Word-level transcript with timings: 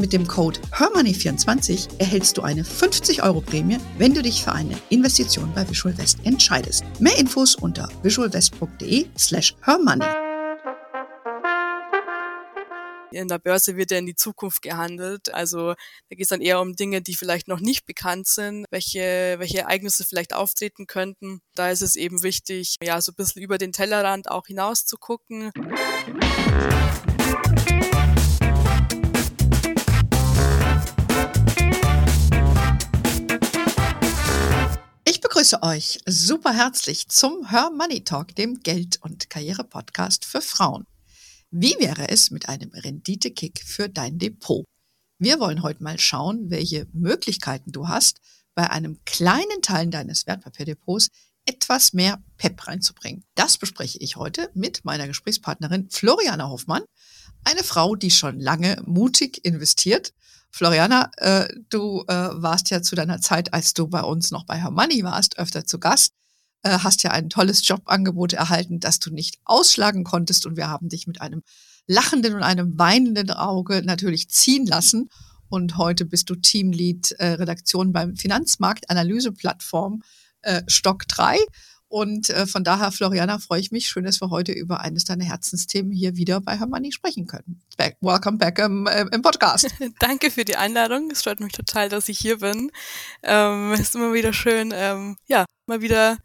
Mit 0.00 0.14
dem 0.14 0.26
Code 0.26 0.58
HERMONEY24 0.72 1.98
erhältst 1.98 2.38
du 2.38 2.42
eine 2.42 2.64
50 2.64 3.22
Euro 3.22 3.42
Prämie, 3.42 3.76
wenn 3.98 4.14
du 4.14 4.22
dich 4.22 4.42
für 4.42 4.52
eine 4.52 4.74
Investition 4.88 5.52
bei 5.54 5.68
Visual 5.68 5.96
West 5.98 6.20
entscheidest. 6.24 6.84
Mehr 7.00 7.18
Infos 7.18 7.54
unter 7.54 7.86
visualwest.de 8.02 9.08
slash 9.18 9.54
hermoney. 9.60 10.06
In 13.12 13.28
der 13.28 13.38
Börse 13.38 13.76
wird 13.76 13.90
ja 13.90 13.98
in 13.98 14.06
die 14.06 14.14
Zukunft 14.14 14.62
gehandelt. 14.62 15.34
Also 15.34 15.74
da 15.74 16.16
geht 16.16 16.22
es 16.22 16.28
dann 16.28 16.40
eher 16.40 16.62
um 16.62 16.76
Dinge, 16.76 17.02
die 17.02 17.14
vielleicht 17.14 17.46
noch 17.46 17.60
nicht 17.60 17.84
bekannt 17.84 18.26
sind, 18.26 18.64
welche, 18.70 19.34
welche 19.36 19.58
Ereignisse 19.58 20.06
vielleicht 20.06 20.32
auftreten 20.32 20.86
könnten. 20.86 21.42
Da 21.54 21.70
ist 21.70 21.82
es 21.82 21.96
eben 21.96 22.22
wichtig, 22.22 22.76
ja, 22.82 23.02
so 23.02 23.12
ein 23.12 23.16
bisschen 23.16 23.42
über 23.42 23.58
den 23.58 23.72
Tellerrand 23.72 24.30
auch 24.30 24.46
hinaus 24.46 24.86
zu 24.86 24.96
gucken. 24.96 25.52
Begrüße 35.50 35.62
euch 35.62 35.98
super 36.06 36.52
herzlich 36.52 37.08
zum 37.08 37.50
Her 37.50 37.70
Money 37.76 38.04
Talk, 38.04 38.36
dem 38.36 38.60
Geld- 38.60 39.00
und 39.02 39.30
Karriere-Podcast 39.30 40.24
für 40.24 40.40
Frauen. 40.40 40.84
Wie 41.50 41.74
wäre 41.80 42.08
es 42.08 42.30
mit 42.30 42.48
einem 42.48 42.70
Rendite-Kick 42.70 43.60
für 43.64 43.88
dein 43.88 44.18
Depot? 44.18 44.64
Wir 45.18 45.40
wollen 45.40 45.64
heute 45.64 45.82
mal 45.82 45.98
schauen, 45.98 46.50
welche 46.50 46.86
Möglichkeiten 46.92 47.72
du 47.72 47.88
hast, 47.88 48.20
bei 48.54 48.70
einem 48.70 49.00
kleinen 49.04 49.60
Teil 49.60 49.88
deines 49.88 50.24
Wertpapierdepots 50.28 51.08
etwas 51.46 51.94
mehr 51.94 52.22
Pep 52.36 52.68
reinzubringen. 52.68 53.24
Das 53.34 53.58
bespreche 53.58 53.98
ich 53.98 54.14
heute 54.14 54.50
mit 54.54 54.84
meiner 54.84 55.08
Gesprächspartnerin 55.08 55.90
Floriana 55.90 56.48
Hoffmann, 56.48 56.84
eine 57.42 57.64
Frau, 57.64 57.96
die 57.96 58.12
schon 58.12 58.38
lange 58.38 58.80
mutig 58.86 59.44
investiert 59.44 60.12
Floriana, 60.50 61.10
äh, 61.16 61.48
du 61.68 62.04
äh, 62.08 62.14
warst 62.14 62.70
ja 62.70 62.82
zu 62.82 62.96
deiner 62.96 63.20
Zeit, 63.20 63.54
als 63.54 63.74
du 63.74 63.88
bei 63.88 64.02
uns 64.02 64.30
noch 64.30 64.44
bei 64.44 64.56
Hermanni 64.56 65.04
warst, 65.04 65.38
öfter 65.38 65.64
zu 65.64 65.78
Gast, 65.78 66.12
äh, 66.62 66.78
hast 66.78 67.02
ja 67.02 67.10
ein 67.12 67.30
tolles 67.30 67.66
Jobangebot 67.66 68.32
erhalten, 68.32 68.80
das 68.80 68.98
du 68.98 69.10
nicht 69.10 69.38
ausschlagen 69.44 70.04
konntest 70.04 70.46
und 70.46 70.56
wir 70.56 70.68
haben 70.68 70.88
dich 70.88 71.06
mit 71.06 71.20
einem 71.20 71.42
lachenden 71.86 72.34
und 72.34 72.42
einem 72.42 72.78
weinenden 72.78 73.30
Auge 73.30 73.82
natürlich 73.84 74.28
ziehen 74.28 74.66
lassen. 74.66 75.08
Und 75.48 75.76
heute 75.76 76.04
bist 76.04 76.30
du 76.30 76.36
Teamlead 76.36 77.12
äh, 77.12 77.26
Redaktion 77.32 77.92
beim 77.92 78.16
Finanzmarktanalyseplattform 78.16 80.02
äh, 80.42 80.62
Stock 80.68 81.08
3 81.08 81.38
und 81.90 82.30
äh, 82.30 82.46
von 82.46 82.62
daher, 82.62 82.92
Floriana, 82.92 83.40
freue 83.40 83.58
ich 83.58 83.72
mich. 83.72 83.88
Schön, 83.88 84.04
dass 84.04 84.20
wir 84.20 84.30
heute 84.30 84.52
über 84.52 84.80
eines 84.80 85.04
deiner 85.04 85.24
Herzensthemen 85.24 85.90
hier 85.90 86.14
wieder 86.14 86.40
bei 86.40 86.56
Hermanni 86.56 86.92
sprechen 86.92 87.26
können. 87.26 87.60
Back, 87.76 87.96
welcome 88.00 88.38
back 88.38 88.60
im, 88.60 88.86
äh, 88.86 89.06
im 89.10 89.22
Podcast. 89.22 89.66
Danke 89.98 90.30
für 90.30 90.44
die 90.44 90.54
Einladung. 90.54 91.10
Es 91.10 91.22
freut 91.22 91.40
mich 91.40 91.50
total, 91.50 91.88
dass 91.88 92.08
ich 92.08 92.16
hier 92.16 92.38
bin. 92.38 92.70
Ähm, 93.24 93.72
ist 93.72 93.96
immer 93.96 94.12
wieder 94.12 94.32
schön, 94.32 94.72
ähm, 94.72 95.16
ja, 95.26 95.46
mal 95.66 95.80
wieder 95.80 96.18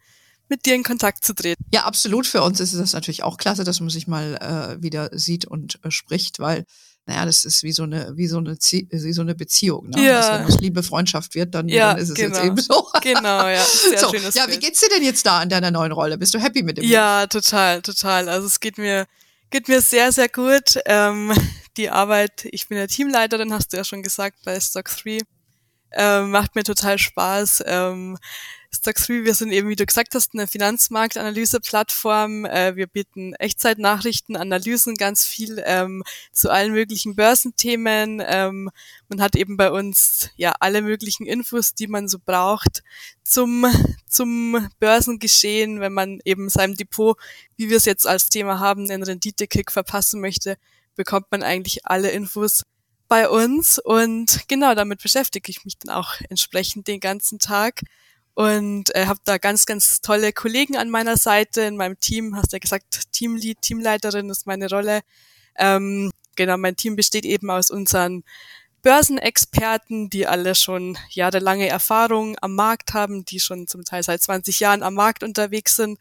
mit 0.48 0.66
dir 0.66 0.76
in 0.76 0.84
Kontakt 0.84 1.24
zu 1.24 1.34
treten. 1.34 1.64
Ja, 1.72 1.82
absolut. 1.82 2.28
Für 2.28 2.44
uns 2.44 2.60
ist 2.60 2.72
es 2.72 2.92
natürlich 2.92 3.24
auch 3.24 3.36
klasse, 3.36 3.64
dass 3.64 3.80
man 3.80 3.90
sich 3.90 4.06
mal 4.06 4.36
äh, 4.36 4.80
wieder 4.80 5.10
sieht 5.18 5.46
und 5.46 5.80
äh, 5.82 5.90
spricht, 5.90 6.38
weil 6.38 6.64
naja, 7.06 7.24
das 7.24 7.44
ist 7.44 7.62
wie 7.62 7.70
so 7.70 7.84
eine, 7.84 8.16
wie 8.16 8.26
so 8.26 8.38
eine, 8.38 8.58
wie 8.58 9.12
so 9.12 9.22
eine 9.22 9.36
Beziehung. 9.36 9.90
Ne? 9.90 10.04
Ja. 10.04 10.20
Also 10.20 10.32
wenn 10.32 10.48
es 10.48 10.60
Liebe, 10.60 10.82
Freundschaft 10.82 11.36
wird, 11.36 11.54
dann, 11.54 11.68
ja, 11.68 11.92
dann 11.92 12.02
ist 12.02 12.08
es 12.08 12.14
genau. 12.16 12.36
jetzt 12.36 12.44
eben 12.44 12.56
so. 12.58 12.88
Genau, 13.00 13.46
ja. 13.46 13.62
Sehr 13.62 13.98
so, 13.98 14.10
schönes 14.10 14.34
ja, 14.34 14.48
wie 14.48 14.58
geht's 14.58 14.80
dir 14.80 14.88
denn 14.88 15.04
jetzt 15.04 15.24
da 15.24 15.40
in 15.40 15.48
deiner 15.48 15.70
neuen 15.70 15.92
Rolle? 15.92 16.18
Bist 16.18 16.34
du 16.34 16.40
happy 16.40 16.64
mit 16.64 16.78
dem? 16.78 16.84
Ja, 16.84 17.22
Buch? 17.22 17.40
total, 17.40 17.80
total. 17.82 18.28
Also 18.28 18.48
es 18.48 18.58
geht 18.58 18.78
mir, 18.78 19.06
geht 19.50 19.68
mir 19.68 19.80
sehr, 19.80 20.10
sehr 20.10 20.28
gut. 20.28 20.78
Ähm, 20.86 21.32
die 21.76 21.90
Arbeit, 21.90 22.48
ich 22.50 22.66
bin 22.68 22.78
ja 22.78 22.88
Teamleiterin, 22.88 23.52
hast 23.52 23.72
du 23.72 23.76
ja 23.76 23.84
schon 23.84 24.02
gesagt, 24.02 24.38
bei 24.44 24.58
Stock 24.58 24.86
3. 24.86 25.20
Ähm, 25.98 26.30
macht 26.30 26.54
mir 26.54 26.62
total 26.62 26.98
Spaß. 26.98 27.64
Ähm, 27.66 28.18
Stock3, 28.70 29.24
wir 29.24 29.34
sind 29.34 29.50
eben, 29.50 29.70
wie 29.70 29.76
du 29.76 29.86
gesagt 29.86 30.14
hast, 30.14 30.34
eine 30.34 30.46
Finanzmarktanalyse-Plattform. 30.46 32.44
Äh, 32.44 32.76
wir 32.76 32.86
bieten 32.86 33.32
Echtzeitnachrichten, 33.34 34.36
Analysen, 34.36 34.96
ganz 34.96 35.24
viel 35.24 35.62
ähm, 35.64 36.02
zu 36.32 36.50
allen 36.50 36.72
möglichen 36.72 37.16
Börsenthemen. 37.16 38.22
Ähm, 38.26 38.70
man 39.08 39.22
hat 39.22 39.36
eben 39.36 39.56
bei 39.56 39.70
uns 39.70 40.28
ja 40.36 40.52
alle 40.60 40.82
möglichen 40.82 41.24
Infos, 41.24 41.72
die 41.72 41.86
man 41.86 42.08
so 42.08 42.18
braucht 42.22 42.82
zum, 43.24 43.64
zum 44.06 44.68
Börsengeschehen, 44.78 45.80
wenn 45.80 45.94
man 45.94 46.20
eben 46.26 46.50
seinem 46.50 46.76
Depot, 46.76 47.16
wie 47.56 47.70
wir 47.70 47.78
es 47.78 47.86
jetzt 47.86 48.06
als 48.06 48.28
Thema 48.28 48.60
haben, 48.60 48.86
den 48.86 49.02
Rendite-Kick 49.02 49.72
verpassen 49.72 50.20
möchte, 50.20 50.58
bekommt 50.94 51.26
man 51.30 51.42
eigentlich 51.42 51.86
alle 51.86 52.10
Infos 52.10 52.64
bei 53.08 53.28
uns 53.28 53.78
und 53.78 54.48
genau 54.48 54.74
damit 54.74 55.02
beschäftige 55.02 55.50
ich 55.50 55.64
mich 55.64 55.78
dann 55.78 55.94
auch 55.94 56.14
entsprechend 56.28 56.88
den 56.88 57.00
ganzen 57.00 57.38
Tag 57.38 57.82
und 58.34 58.94
äh, 58.94 59.06
habe 59.06 59.20
da 59.24 59.38
ganz, 59.38 59.64
ganz 59.64 60.02
tolle 60.02 60.32
Kollegen 60.32 60.76
an 60.76 60.90
meiner 60.90 61.16
Seite 61.16 61.62
in 61.62 61.76
meinem 61.76 61.98
Team. 61.98 62.36
Hast 62.36 62.52
ja 62.52 62.58
gesagt, 62.58 63.12
Teamlead, 63.12 63.62
Teamleiterin 63.62 64.28
ist 64.28 64.46
meine 64.46 64.68
Rolle. 64.68 65.00
Ähm, 65.56 66.10
genau, 66.36 66.58
mein 66.58 66.76
Team 66.76 66.96
besteht 66.96 67.24
eben 67.24 67.50
aus 67.50 67.70
unseren 67.70 68.24
Börsenexperten, 68.82 70.10
die 70.10 70.26
alle 70.26 70.54
schon 70.54 70.98
jahrelange 71.08 71.66
Erfahrung 71.66 72.36
am 72.42 72.54
Markt 72.54 72.92
haben, 72.92 73.24
die 73.24 73.40
schon 73.40 73.66
zum 73.66 73.84
Teil 73.84 74.02
seit 74.02 74.22
20 74.22 74.60
Jahren 74.60 74.82
am 74.82 74.94
Markt 74.94 75.24
unterwegs 75.24 75.76
sind. 75.76 75.98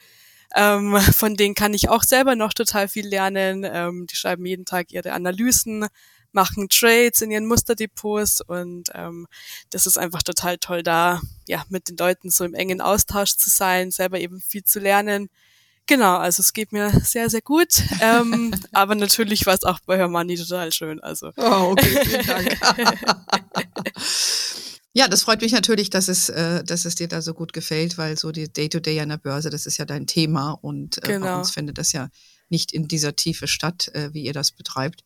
Ähm, 0.54 0.98
von 1.16 1.36
denen 1.36 1.56
kann 1.56 1.74
ich 1.74 1.90
auch 1.90 2.04
selber 2.04 2.36
noch 2.36 2.54
total 2.54 2.88
viel 2.88 3.08
lernen. 3.08 3.64
Ähm, 3.66 4.08
die 4.08 4.16
schreiben 4.16 4.46
jeden 4.46 4.66
Tag 4.66 4.92
ihre 4.92 5.14
Analysen, 5.14 5.88
machen 6.36 6.70
Trades 6.70 7.22
in 7.22 7.32
ihren 7.32 7.48
Musterdepots 7.48 8.42
und 8.42 8.90
ähm, 8.94 9.26
das 9.72 9.88
ist 9.88 9.98
einfach 9.98 10.22
total 10.22 10.60
toll, 10.60 10.84
da 10.84 11.22
ja 11.48 11.64
mit 11.70 11.90
den 11.90 11.98
Leuten 11.98 12.30
so 12.30 12.44
im 12.44 12.54
engen 12.54 12.82
Austausch 12.82 13.38
zu 13.38 13.50
sein, 13.50 13.90
selber 13.90 14.20
eben 14.20 14.40
viel 14.42 14.64
zu 14.64 14.80
lernen. 14.80 15.30
Genau, 15.88 16.18
also 16.18 16.42
es 16.42 16.54
geht 16.54 16.72
mir 16.72 16.92
sehr, 17.04 17.30
sehr 17.30 17.42
gut. 17.42 17.82
Ähm, 18.02 18.54
aber 18.72 18.96
natürlich 18.96 19.46
war 19.46 19.54
es 19.54 19.64
auch 19.64 19.80
bei 19.86 19.98
Hermanni 19.98 20.36
total 20.36 20.72
schön. 20.72 21.00
Also. 21.02 21.32
Oh, 21.38 21.72
okay, 21.72 22.00
vielen 22.06 22.28
Dank. 22.28 22.58
Ja, 24.98 25.10
das 25.10 25.24
freut 25.24 25.42
mich 25.42 25.52
natürlich, 25.52 25.90
dass 25.90 26.08
es, 26.08 26.30
äh, 26.30 26.64
dass 26.64 26.86
es 26.86 26.96
dir 26.96 27.10
da 27.10 27.22
so 27.22 27.34
gut 27.34 27.52
gefällt, 27.52 27.98
weil 27.98 28.18
so 28.18 28.32
die 28.32 28.48
Day-to-Day 28.48 28.98
-Day 28.98 29.04
an 29.04 29.10
der 29.10 29.18
Börse, 29.18 29.50
das 29.50 29.66
ist 29.66 29.76
ja 29.76 29.84
dein 29.84 30.08
Thema 30.08 30.52
und 30.52 31.04
äh, 31.04 31.08
genau. 31.08 31.26
bei 31.26 31.36
uns 31.36 31.52
findet 31.52 31.78
das 31.78 31.92
ja 31.92 32.08
nicht 32.48 32.72
in 32.72 32.88
dieser 32.88 33.14
Tiefe 33.14 33.48
statt, 33.48 33.90
äh, 33.94 34.14
wie 34.14 34.24
ihr 34.24 34.32
das 34.32 34.54
betreibt 34.54 35.04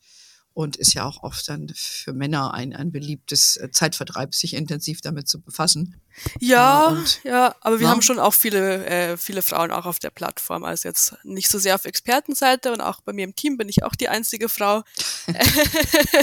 und 0.60 0.76
ist 0.76 0.94
ja 0.94 1.06
auch 1.06 1.24
oft 1.24 1.48
dann 1.48 1.72
für 1.74 2.12
Männer 2.12 2.54
ein, 2.54 2.76
ein 2.76 2.92
beliebtes 2.92 3.56
äh, 3.56 3.72
Zeitvertreib, 3.72 4.36
sich 4.36 4.54
intensiv 4.54 5.00
damit 5.00 5.30
zu 5.30 5.40
befassen. 5.40 6.02
Ja, 6.42 6.88
und, 6.88 7.22
ja, 7.24 7.56
aber 7.62 7.80
wir 7.80 7.86
ja. 7.86 7.92
haben 7.92 8.02
schon 8.02 8.20
auch 8.20 8.34
viele, 8.34 8.86
äh, 8.86 9.16
viele 9.16 9.42
Frauen 9.42 9.72
auch 9.72 9.86
auf 9.86 10.00
der 10.00 10.10
Plattform, 10.10 10.66
also 10.66 10.90
jetzt 10.90 11.16
nicht 11.24 11.48
so 11.48 11.60
sehr 11.60 11.76
auf 11.76 11.86
Expertenseite 11.86 12.74
und 12.74 12.82
auch 12.82 13.00
bei 13.00 13.14
mir 13.14 13.24
im 13.24 13.38
Team 13.38 13.56
bin 13.56 13.70
ich 13.70 13.84
auch 13.84 13.96
die 13.96 14.10
einzige 14.10 14.50
Frau. 14.50 14.84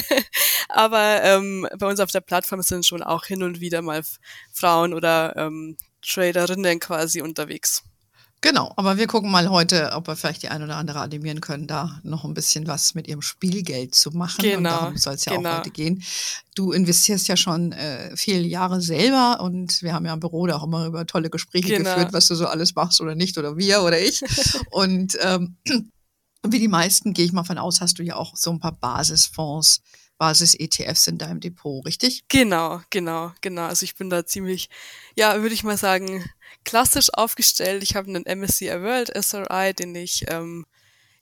aber 0.69 1.23
ähm, 1.23 1.67
bei 1.79 1.87
uns 1.89 2.01
auf 2.01 2.11
der 2.11 2.21
Plattform 2.21 2.61
sind 2.61 2.85
schon 2.85 3.03
auch 3.03 3.25
hin 3.25 3.43
und 3.43 3.61
wieder 3.61 3.81
mal 3.81 4.03
Frauen 4.53 4.93
oder 4.93 5.35
ähm, 5.37 5.79
Traderinnen 6.03 6.79
quasi 6.79 7.23
unterwegs. 7.23 7.85
Genau, 8.43 8.73
aber 8.77 8.99
wir 8.99 9.07
gucken 9.07 9.31
mal 9.31 9.49
heute, 9.49 9.93
ob 9.95 10.07
wir 10.07 10.15
vielleicht 10.15 10.43
die 10.43 10.49
ein 10.49 10.63
oder 10.63 10.77
andere 10.77 11.01
animieren 11.01 11.41
können, 11.41 11.67
da 11.67 12.01
noch 12.03 12.25
ein 12.25 12.35
bisschen 12.35 12.67
was 12.67 12.95
mit 12.95 13.09
ihrem 13.09 13.23
Spielgeld 13.23 13.95
zu 13.95 14.11
machen. 14.11 14.43
Genau. 14.43 14.57
Und 14.59 14.65
darum 14.65 14.97
soll 14.99 15.15
es 15.15 15.25
ja 15.25 15.35
genau. 15.35 15.51
auch 15.51 15.59
heute 15.59 15.71
gehen. 15.71 16.03
Du 16.55 16.73
investierst 16.73 17.29
ja 17.29 17.37
schon 17.37 17.73
äh, 17.73 18.15
viele 18.17 18.47
Jahre 18.47 18.81
selber 18.83 19.41
und 19.41 19.83
wir 19.83 19.95
haben 19.95 20.05
ja 20.05 20.13
im 20.13 20.21
Büro 20.21 20.47
da 20.47 20.57
auch 20.57 20.65
immer 20.65 20.87
über 20.87 21.07
tolle 21.07 21.31
Gespräche 21.31 21.77
genau. 21.77 21.95
geführt, 21.95 22.13
was 22.13 22.29
du 22.29 22.35
so 22.35 22.47
alles 22.47 22.75
machst 22.75 23.01
oder 23.01 23.15
nicht 23.15 23.39
oder 23.39 23.57
wir 23.57 23.83
oder 23.83 23.99
ich. 23.99 24.23
und 24.71 25.17
ähm, 25.23 25.57
wie 26.47 26.59
die 26.59 26.69
meisten, 26.69 27.15
gehe 27.15 27.25
ich 27.25 27.33
mal 27.33 27.45
von 27.45 27.59
aus, 27.59 27.81
hast 27.81 27.99
du 27.99 28.03
ja 28.03 28.17
auch 28.17 28.37
so 28.37 28.51
ein 28.51 28.61
paar 28.61 28.73
Basisfonds 28.73 29.81
Basis-ETFs 30.19 31.07
in 31.09 31.19
deinem 31.19 31.41
Depot, 31.41 31.85
richtig? 31.85 32.25
Genau, 32.29 32.81
genau, 32.91 33.33
genau. 33.41 33.67
Also 33.67 33.85
ich 33.85 33.97
bin 33.97 34.11
da 34.11 34.25
ziemlich, 34.25 34.71
ja, 35.15 35.41
würde 35.43 35.55
ich 35.55 35.65
mal 35.65 35.77
sagen, 35.77 36.25
klassisch 36.67 37.09
aufgestellt. 37.15 37.83
Ich 37.83 37.97
habe 37.97 38.09
einen 38.09 38.25
MSCI 38.27 38.83
World 38.83 39.11
SRI, 39.17 39.73
den 39.73 39.95
ich 39.95 40.27
ähm, 40.29 40.67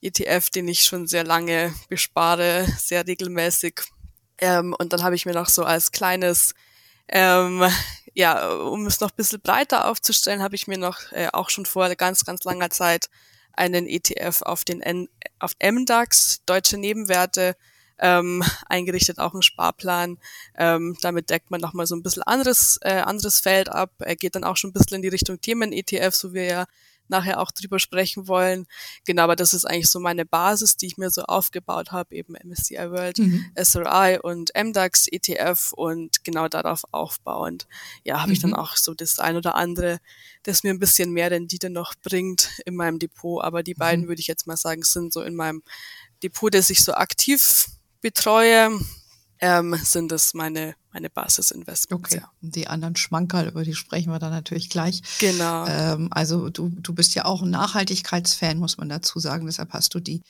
ETF, 0.03 0.51
den 0.51 0.67
ich 0.67 0.85
schon 0.85 1.07
sehr 1.07 1.23
lange 1.23 1.73
bespare, 1.89 2.67
sehr 2.79 3.07
regelmäßig. 3.07 3.81
Ähm, 4.39 4.75
und 4.77 4.93
dann 4.93 5.05
habe 5.05 5.15
ich 5.15 5.25
mir 5.25 5.35
noch 5.35 5.49
so 5.49 5.63
als 5.63 5.93
kleines 5.93 6.55
ähm, 7.09 7.63
ja, 8.15 8.49
um 8.49 8.87
es 8.87 9.01
noch 9.01 9.11
ein 9.11 9.17
bisschen 9.17 9.41
breiter 9.41 9.89
aufzustellen, 9.89 10.43
habe 10.43 10.55
ich 10.55 10.67
mir 10.67 10.79
noch 10.79 11.13
äh, 11.13 11.29
auch 11.33 11.51
schon 11.51 11.67
vor 11.67 11.95
ganz, 11.97 12.25
ganz 12.25 12.45
langer 12.45 12.71
Zeit 12.71 13.11
einen 13.53 13.87
ETF 13.87 14.43
auf 14.43 14.65
den 14.65 14.81
N 14.81 15.09
auf 15.39 15.53
MDAX, 15.63 16.43
deutsche 16.47 16.79
Nebenwerte, 16.79 17.57
ähm, 17.99 18.43
eingerichtet, 18.69 19.19
auch 19.19 19.35
ein 19.35 19.43
Sparplan. 19.43 20.19
Ähm, 20.57 20.97
damit 21.01 21.31
deckt 21.31 21.51
man 21.51 21.61
nochmal 21.61 21.87
so 21.87 21.95
ein 21.95 22.03
bisschen 22.03 22.23
anderes, 22.23 22.79
äh, 22.83 23.01
anderes 23.01 23.41
Feld 23.41 23.69
ab. 23.69 23.91
Er 23.99 24.17
geht 24.17 24.35
dann 24.35 24.45
auch 24.45 24.57
schon 24.57 24.71
ein 24.71 24.75
bisschen 24.75 24.97
in 24.97 25.03
die 25.03 25.09
Richtung 25.09 25.41
Themen-ETF, 25.41 26.15
so 26.15 26.35
wie 26.35 26.41
er 26.41 26.47
ja 26.47 26.67
nachher 27.09 27.41
auch 27.41 27.51
drüber 27.51 27.79
sprechen 27.79 28.29
wollen. 28.29 28.67
Genau, 29.05 29.23
aber 29.25 29.37
das 29.37 29.55
ist 29.55 29.65
eigentlich 29.65 29.91
so 29.91 30.01
meine 30.01 30.25
Basis, 30.25 30.77
die 30.77 30.87
ich 30.87 30.97
mir 30.97 31.11
so 31.11 31.23
aufgebaut 31.23 31.93
habe, 31.93 32.15
eben 32.15 32.35
MSCI 32.35 32.91
World, 32.91 33.19
mhm. 33.19 33.47
SRI 33.63 34.19
und 34.23 34.53
MDAX 34.55 35.09
ETF 35.09 35.73
und 35.73 36.25
genau 36.25 36.49
darauf 36.49 36.83
aufbauend, 36.93 37.67
ja, 38.05 38.19
habe 38.19 38.29
mhm. 38.29 38.33
ich 38.33 38.41
dann 38.41 38.51
mhm. 38.51 38.57
auch 38.57 38.77
so 38.77 38.95
das 38.95 39.19
ein 39.19 39.37
oder 39.37 39.55
andere, 39.55 39.99
das 40.43 40.63
mir 40.63 40.71
ein 40.71 40.79
bisschen 40.79 41.13
mehr 41.13 41.31
Rendite 41.31 41.71
noch 41.71 41.95
bringt 42.03 42.51
in 42.65 42.75
meinem 42.75 42.99
Depot. 42.99 43.43
Aber 43.43 43.63
die 43.63 43.75
beiden 43.75 44.05
mhm. 44.05 44.09
würde 44.09 44.21
ich 44.21 44.27
jetzt 44.27 44.47
mal 44.47 44.57
sagen, 44.57 44.83
sind 44.83 45.13
so 45.13 45.23
in 45.23 45.35
meinem 45.35 45.63
Depot, 46.23 46.53
das 46.53 46.71
ich 46.71 46.83
so 46.83 46.95
aktiv 46.95 47.67
betreue 48.05 48.79
ähm, 49.41 49.75
sind 49.83 50.13
das 50.13 50.35
meine, 50.35 50.75
meine 50.93 51.09
Basisinvestments. 51.09 52.13
Okay. 52.13 52.21
Ja. 52.21 52.31
Die 52.43 52.69
anderen 52.69 52.97
Schmankerl, 52.97 53.49
über 53.49 53.65
die 53.65 53.75
sprechen 53.75 54.13
wir 54.13 54.19
dann 54.19 54.31
natürlich 54.31 54.69
gleich. 54.69 55.01
Genau. 55.19 55.67
Ähm, 55.67 56.09
also 56.11 56.51
du, 56.51 56.69
du 56.69 56.95
bist 56.95 57.15
ja 57.15 57.25
auch 57.25 57.43
ein 57.43 57.51
Nachhaltigkeitsfan, 57.51 58.59
muss 58.59 58.77
man 58.77 58.91
dazu 58.91 59.19
sagen. 59.19 59.47
Deshalb 59.47 59.73
hast 59.73 59.95
du 59.95 60.01
die 60.01 60.21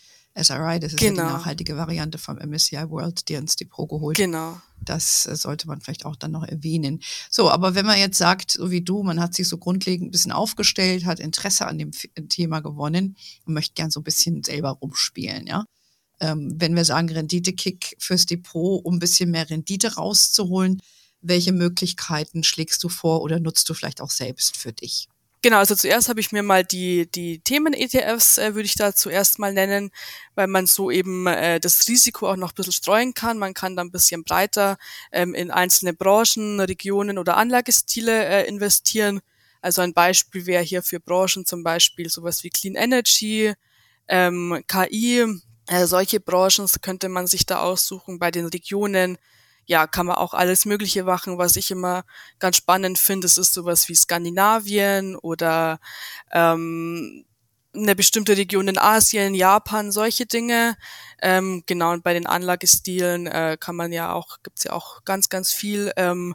SRI, 0.41 0.79
das 0.79 0.93
ist 0.93 0.99
genau. 0.99 1.05
ja 1.05 1.11
die 1.11 1.17
genau. 1.17 1.33
nachhaltige 1.33 1.77
Variante 1.77 2.19
vom 2.19 2.37
MSCI 2.37 2.91
World, 2.91 3.29
dir 3.29 3.39
ins 3.39 3.57
Depot 3.57 3.89
geholt. 3.89 4.17
Genau. 4.17 4.61
Das 4.81 5.27
äh, 5.27 5.35
sollte 5.35 5.67
man 5.67 5.81
vielleicht 5.81 6.07
auch 6.07 6.17
dann 6.17 6.31
noch 6.31 6.45
erwähnen. 6.45 7.01
So, 7.29 7.51
aber 7.51 7.75
wenn 7.75 7.87
man 7.87 7.99
jetzt 7.99 8.19
sagt, 8.19 8.53
so 8.53 8.71
wie 8.71 8.83
du, 8.83 9.03
man 9.03 9.21
hat 9.21 9.35
sich 9.35 9.49
so 9.49 9.59
grundlegend 9.59 10.09
ein 10.09 10.11
bisschen 10.13 10.33
aufgestellt, 10.33 11.07
hat 11.07 11.19
Interesse 11.19 11.67
an 11.67 11.79
dem 11.79 11.91
Thema 12.29 12.61
gewonnen 12.61 13.17
und 13.47 13.55
möchte 13.55 13.75
gern 13.75 13.91
so 13.91 13.99
ein 13.99 14.05
bisschen 14.05 14.45
selber 14.45 14.71
rumspielen, 14.71 15.49
ja 15.49 15.65
ähm, 16.25 16.55
wenn 16.57 16.75
wir 16.75 16.85
sagen 16.85 17.11
Rendite-Kick 17.11 17.97
fürs 17.99 18.25
Depot, 18.25 18.83
um 18.85 18.97
ein 18.97 18.99
bisschen 18.99 19.31
mehr 19.31 19.49
Rendite 19.51 19.95
rauszuholen, 19.95 20.81
welche 21.21 21.53
Möglichkeiten 21.53 22.45
schlägst 22.45 22.83
du 22.83 22.89
vor 22.89 23.21
oder 23.23 23.41
nutzt 23.41 23.69
du 23.69 23.75
vielleicht 23.75 24.01
auch 24.01 24.11
selbst 24.11 24.57
für 24.57 24.73
dich? 24.73 25.09
Genau, 25.43 25.59
also 25.59 25.75
zuerst 25.75 26.09
habe 26.09 26.21
ich 26.21 26.33
mir 26.33 26.43
mal 26.43 26.65
die, 26.65 27.11
die 27.11 27.41
Themen-ETFs, 27.41 28.39
äh, 28.39 28.55
würde 28.55 28.65
ich 28.65 28.77
da 28.77 28.95
zuerst 28.95 29.39
mal 29.39 29.53
nennen, 29.53 29.91
weil 30.35 30.47
man 30.47 30.67
so 30.67 30.91
eben 30.91 31.27
äh, 31.27 31.61
das 31.61 31.87
Risiko 31.87 32.31
auch 32.31 32.37
noch 32.37 32.53
ein 32.53 32.55
bisschen 32.55 32.73
streuen 32.73 33.13
kann. 33.13 33.37
Man 33.37 33.53
kann 33.53 33.77
da 33.77 33.83
ein 33.83 33.91
bisschen 33.91 34.25
breiter 34.25 34.79
ähm, 35.13 35.35
in 35.35 35.51
einzelne 35.51 35.93
Branchen, 35.93 36.61
Regionen 36.61 37.19
oder 37.19 37.37
Anlagestile 37.37 38.25
äh, 38.25 38.49
investieren. 38.49 39.21
Also 39.61 39.83
ein 39.83 39.93
Beispiel 39.93 40.47
wäre 40.47 40.63
hier 40.63 40.83
für 40.83 41.01
Branchen 41.01 41.45
zum 41.45 41.63
Beispiel 41.63 42.09
sowas 42.09 42.43
wie 42.43 42.51
Clean 42.51 42.75
Energy, 42.75 43.53
ähm, 44.09 44.63
KI, 44.67 45.27
äh, 45.69 45.87
solche 45.87 46.21
Branchen 46.21 46.67
könnte 46.83 47.09
man 47.09 47.27
sich 47.27 47.47
da 47.47 47.61
aussuchen. 47.61 48.19
Bei 48.19 48.31
den 48.31 48.47
Regionen, 48.47 49.19
ja, 49.67 49.87
kann 49.87 50.07
man 50.07 50.17
auch 50.17 50.35
alles 50.35 50.67
Mögliche 50.67 51.05
machen. 51.05 51.39
Was 51.39 51.57
ich 51.57 51.71
immer 51.71 52.05
ganz 52.39 52.57
spannend 52.57 52.99
finde, 52.99 53.27
es 53.27 53.39
ist 53.39 53.55
sowas 53.55 53.89
wie 53.89 53.95
Skandinavien 53.95 55.17
oder 55.17 55.79
ähm, 56.33 57.25
eine 57.75 57.97
bestimmte 57.97 58.37
Region 58.37 58.69
in 58.69 58.79
Asien, 58.79 59.35
Japan, 59.35 59.91
solche 59.91 60.27
Dinge. 60.27 60.77
Ähm, 61.21 61.63
genau, 61.67 61.93
und 61.93 62.05
bei 62.05 62.13
den 62.15 62.27
Anlagestilen 62.27 63.27
äh, 63.27 63.57
kann 63.59 63.77
man 63.77 63.93
ja 63.93 64.13
auch, 64.13 64.39
gibt's 64.43 64.65
ja 64.65 64.73
auch 64.73 65.05
ganz, 65.05 65.29
ganz 65.29 65.53
viel. 65.53 65.93
Ähm, 65.97 66.35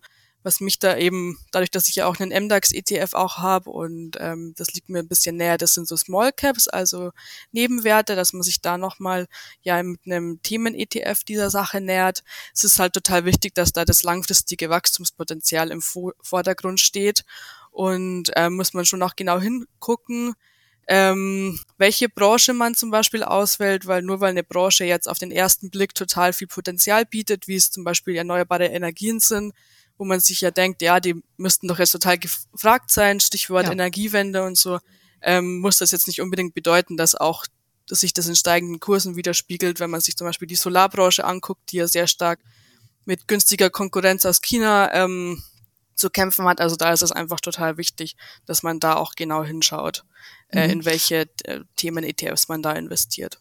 was 0.49 0.61
mich 0.61 0.79
da 0.79 0.97
eben, 0.97 1.37
dadurch, 1.51 1.69
dass 1.69 1.87
ich 1.87 1.97
ja 1.97 2.07
auch 2.07 2.19
einen 2.19 2.45
MDAX-ETF 2.45 3.13
auch 3.13 3.37
habe 3.37 3.69
und 3.69 4.17
ähm, 4.19 4.55
das 4.57 4.73
liegt 4.73 4.89
mir 4.89 4.97
ein 4.97 5.07
bisschen 5.07 5.37
näher, 5.37 5.59
das 5.59 5.75
sind 5.75 5.87
so 5.87 5.95
Small 5.95 6.31
Caps, 6.31 6.67
also 6.67 7.11
Nebenwerte, 7.51 8.15
dass 8.15 8.33
man 8.33 8.41
sich 8.41 8.59
da 8.59 8.79
nochmal 8.79 9.27
ja 9.61 9.83
mit 9.83 9.99
einem 10.07 10.41
Themen-ETF 10.41 11.23
dieser 11.23 11.51
Sache 11.51 11.81
nähert. 11.81 12.23
Es 12.51 12.63
ist 12.63 12.79
halt 12.79 12.93
total 12.93 13.25
wichtig, 13.25 13.53
dass 13.53 13.73
da 13.73 13.85
das 13.85 14.01
langfristige 14.01 14.71
Wachstumspotenzial 14.71 15.69
im 15.69 15.83
Vordergrund 15.83 16.79
steht 16.79 17.25
und 17.69 18.31
äh, 18.35 18.49
muss 18.49 18.73
man 18.73 18.85
schon 18.85 19.03
auch 19.03 19.15
genau 19.15 19.39
hingucken, 19.39 20.33
ähm, 20.87 21.59
welche 21.77 22.09
Branche 22.09 22.55
man 22.55 22.73
zum 22.73 22.89
Beispiel 22.89 23.21
auswählt, 23.21 23.85
weil 23.85 24.01
nur 24.01 24.19
weil 24.19 24.31
eine 24.31 24.43
Branche 24.43 24.83
jetzt 24.85 25.07
auf 25.07 25.19
den 25.19 25.29
ersten 25.29 25.69
Blick 25.69 25.93
total 25.93 26.33
viel 26.33 26.47
Potenzial 26.47 27.05
bietet, 27.05 27.47
wie 27.47 27.55
es 27.55 27.69
zum 27.69 27.83
Beispiel 27.83 28.15
erneuerbare 28.15 28.65
Energien 28.65 29.19
sind, 29.19 29.53
wo 29.99 30.05
man 30.05 30.19
sich 30.19 30.41
ja 30.41 30.49
denkt, 30.49 30.81
ja, 30.81 30.99
die 30.99 31.21
müssten 31.37 31.67
doch 31.67 31.77
jetzt 31.77 31.91
total 31.91 32.17
gefragt 32.17 32.89
sein, 32.89 33.19
Stichwort 33.19 33.65
ja. 33.65 33.73
Energiewende 33.73 34.43
und 34.43 34.57
so, 34.57 34.79
ähm, 35.21 35.59
muss 35.59 35.77
das 35.77 35.91
jetzt 35.91 36.07
nicht 36.07 36.21
unbedingt 36.21 36.55
bedeuten, 36.55 36.97
dass 36.97 37.13
auch 37.13 37.45
dass 37.87 38.01
sich 38.01 38.13
das 38.13 38.27
in 38.27 38.35
steigenden 38.35 38.79
Kursen 38.79 39.15
widerspiegelt, 39.15 39.79
wenn 39.79 39.89
man 39.89 39.99
sich 39.99 40.15
zum 40.15 40.27
Beispiel 40.27 40.47
die 40.47 40.55
Solarbranche 40.55 41.25
anguckt, 41.25 41.71
die 41.71 41.77
ja 41.77 41.87
sehr 41.87 42.05
stark 42.05 42.39
mit 43.03 43.27
günstiger 43.27 43.71
Konkurrenz 43.71 44.25
aus 44.25 44.41
China 44.41 44.93
ähm, 44.93 45.41
zu 45.95 46.11
kämpfen 46.11 46.45
hat. 46.45 46.61
Also 46.61 46.75
da 46.75 46.93
ist 46.93 47.01
es 47.01 47.11
einfach 47.11 47.39
total 47.39 47.77
wichtig, 47.77 48.15
dass 48.45 48.61
man 48.61 48.79
da 48.79 48.95
auch 48.95 49.13
genau 49.15 49.43
hinschaut, 49.43 50.05
äh, 50.49 50.67
mhm. 50.67 50.73
in 50.73 50.85
welche 50.85 51.27
äh, 51.45 51.61
Themen 51.75 52.03
ETFs 52.03 52.47
man 52.47 52.61
da 52.61 52.73
investiert. 52.73 53.39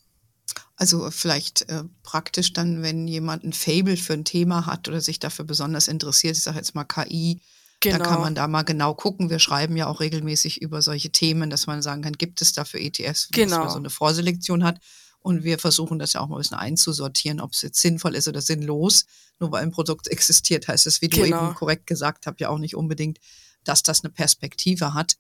Also 0.80 1.10
vielleicht 1.10 1.68
äh, 1.68 1.82
praktisch 2.04 2.52
dann, 2.52 2.82
wenn 2.82 3.08
jemand 3.08 3.42
ein 3.42 3.52
Fable 3.52 3.96
für 3.96 4.12
ein 4.12 4.24
Thema 4.24 4.64
hat 4.64 4.86
oder 4.86 5.00
sich 5.00 5.18
dafür 5.18 5.44
besonders 5.44 5.88
interessiert, 5.88 6.36
ich 6.36 6.44
sage 6.44 6.58
jetzt 6.58 6.76
mal 6.76 6.84
KI, 6.84 7.40
genau. 7.80 7.98
dann 7.98 8.06
kann 8.06 8.20
man 8.20 8.34
da 8.36 8.46
mal 8.46 8.62
genau 8.62 8.94
gucken. 8.94 9.28
Wir 9.28 9.40
schreiben 9.40 9.76
ja 9.76 9.88
auch 9.88 9.98
regelmäßig 9.98 10.62
über 10.62 10.80
solche 10.80 11.10
Themen, 11.10 11.50
dass 11.50 11.66
man 11.66 11.82
sagen 11.82 12.02
kann, 12.02 12.12
gibt 12.12 12.40
es 12.42 12.52
dafür 12.52 12.78
ETFs, 12.78 13.28
genau. 13.32 13.50
dass 13.50 13.58
man 13.58 13.70
so 13.70 13.78
eine 13.78 13.90
Vorselektion 13.90 14.62
hat. 14.62 14.78
Und 15.18 15.42
wir 15.42 15.58
versuchen 15.58 15.98
das 15.98 16.12
ja 16.12 16.20
auch 16.20 16.28
mal 16.28 16.36
ein 16.36 16.42
bisschen 16.42 16.58
einzusortieren, 16.58 17.40
ob 17.40 17.54
es 17.54 17.62
jetzt 17.62 17.80
sinnvoll 17.80 18.14
ist 18.14 18.28
oder 18.28 18.40
sinnlos. 18.40 19.06
Nur 19.40 19.50
weil 19.50 19.64
ein 19.64 19.72
Produkt 19.72 20.06
existiert, 20.12 20.68
heißt 20.68 20.86
es, 20.86 21.02
wie 21.02 21.08
du 21.08 21.22
genau. 21.22 21.46
eben 21.46 21.54
korrekt 21.56 21.88
gesagt 21.88 22.28
hast, 22.28 22.38
ja 22.38 22.50
auch 22.50 22.58
nicht 22.58 22.76
unbedingt, 22.76 23.18
dass 23.64 23.82
das 23.82 24.04
eine 24.04 24.12
Perspektive 24.12 24.94
hat. 24.94 25.16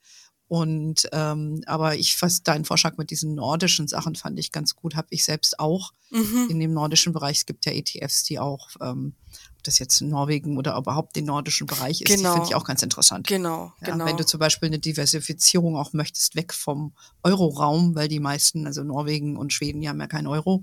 Und 0.48 1.06
ähm, 1.12 1.62
aber 1.66 1.96
ich 1.96 2.16
fast 2.16 2.48
deinen 2.48 2.64
Vorschlag 2.64 2.96
mit 2.96 3.10
diesen 3.10 3.34
nordischen 3.34 3.86
Sachen 3.86 4.14
fand 4.14 4.38
ich 4.38 4.50
ganz 4.50 4.74
gut, 4.74 4.96
habe 4.96 5.08
ich 5.10 5.22
selbst 5.22 5.60
auch 5.60 5.92
mhm. 6.10 6.48
in 6.48 6.58
dem 6.58 6.72
nordischen 6.72 7.12
Bereich. 7.12 7.38
Es 7.38 7.46
gibt 7.46 7.66
ja 7.66 7.72
ETFs, 7.72 8.24
die 8.24 8.38
auch, 8.38 8.70
ähm, 8.80 9.12
ob 9.56 9.62
das 9.64 9.78
jetzt 9.78 10.00
in 10.00 10.08
Norwegen 10.08 10.56
oder 10.56 10.74
überhaupt 10.78 11.16
den 11.16 11.26
nordischen 11.26 11.66
Bereich 11.66 12.00
ist, 12.00 12.08
genau. 12.08 12.30
die 12.30 12.34
finde 12.36 12.48
ich 12.48 12.54
auch 12.54 12.64
ganz 12.64 12.82
interessant. 12.82 13.26
Genau, 13.26 13.74
ja, 13.82 13.92
genau. 13.92 14.06
Wenn 14.06 14.16
du 14.16 14.24
zum 14.24 14.40
Beispiel 14.40 14.68
eine 14.68 14.78
Diversifizierung 14.78 15.76
auch 15.76 15.92
möchtest, 15.92 16.34
weg 16.34 16.54
vom 16.54 16.94
Euroraum, 17.22 17.94
weil 17.94 18.08
die 18.08 18.20
meisten, 18.20 18.66
also 18.66 18.82
Norwegen 18.82 19.36
und 19.36 19.52
Schweden, 19.52 19.82
die 19.82 19.88
haben 19.90 20.00
ja 20.00 20.06
keinen 20.06 20.28
Euro. 20.28 20.62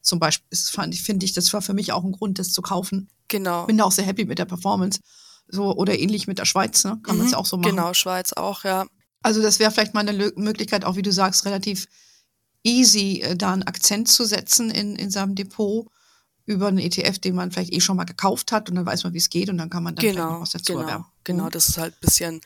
Zum 0.00 0.20
Beispiel 0.20 0.56
fand 0.56 0.94
ich, 0.94 1.02
finde 1.02 1.26
ich, 1.26 1.34
das 1.34 1.52
war 1.52 1.60
für 1.60 1.74
mich 1.74 1.92
auch 1.92 2.04
ein 2.04 2.12
Grund, 2.12 2.38
das 2.38 2.52
zu 2.52 2.62
kaufen. 2.62 3.10
Genau. 3.28 3.66
Bin 3.66 3.76
da 3.76 3.84
auch 3.84 3.92
sehr 3.92 4.06
happy 4.06 4.24
mit 4.24 4.38
der 4.38 4.46
Performance. 4.46 5.00
So, 5.48 5.74
oder 5.74 5.98
ähnlich 5.98 6.26
mit 6.26 6.38
der 6.38 6.44
Schweiz, 6.46 6.84
ne? 6.84 6.98
Kann 7.02 7.16
mhm. 7.16 7.22
man 7.22 7.26
es 7.26 7.34
auch 7.34 7.44
so 7.44 7.58
machen. 7.58 7.70
Genau, 7.70 7.92
Schweiz 7.92 8.32
auch, 8.32 8.64
ja. 8.64 8.86
Also 9.22 9.42
das 9.42 9.58
wäre 9.58 9.70
vielleicht 9.70 9.94
mal 9.94 10.08
eine 10.08 10.32
Möglichkeit, 10.36 10.84
auch 10.84 10.96
wie 10.96 11.02
du 11.02 11.12
sagst, 11.12 11.44
relativ 11.44 11.86
easy 12.62 13.20
äh, 13.22 13.36
da 13.36 13.52
einen 13.52 13.64
Akzent 13.64 14.08
zu 14.08 14.24
setzen 14.24 14.70
in, 14.70 14.96
in 14.96 15.10
seinem 15.10 15.34
Depot 15.34 15.86
über 16.46 16.68
einen 16.68 16.78
ETF, 16.78 17.18
den 17.18 17.34
man 17.34 17.50
vielleicht 17.52 17.72
eh 17.72 17.80
schon 17.80 17.96
mal 17.96 18.04
gekauft 18.04 18.52
hat 18.52 18.70
und 18.70 18.76
dann 18.76 18.86
weiß 18.86 19.04
man, 19.04 19.12
wie 19.12 19.18
es 19.18 19.28
geht 19.28 19.50
und 19.50 19.58
dann 19.58 19.68
kann 19.68 19.82
man 19.82 19.94
dann 19.94 20.04
genau, 20.04 20.32
noch 20.32 20.40
was 20.40 20.50
dazu 20.50 20.72
genau, 20.72 20.84
erwerben. 20.84 21.06
Genau, 21.24 21.44
mhm. 21.44 21.50
das 21.50 21.68
ist 21.68 21.78
halt 21.78 21.94
ein 21.94 22.00
bisschen 22.00 22.40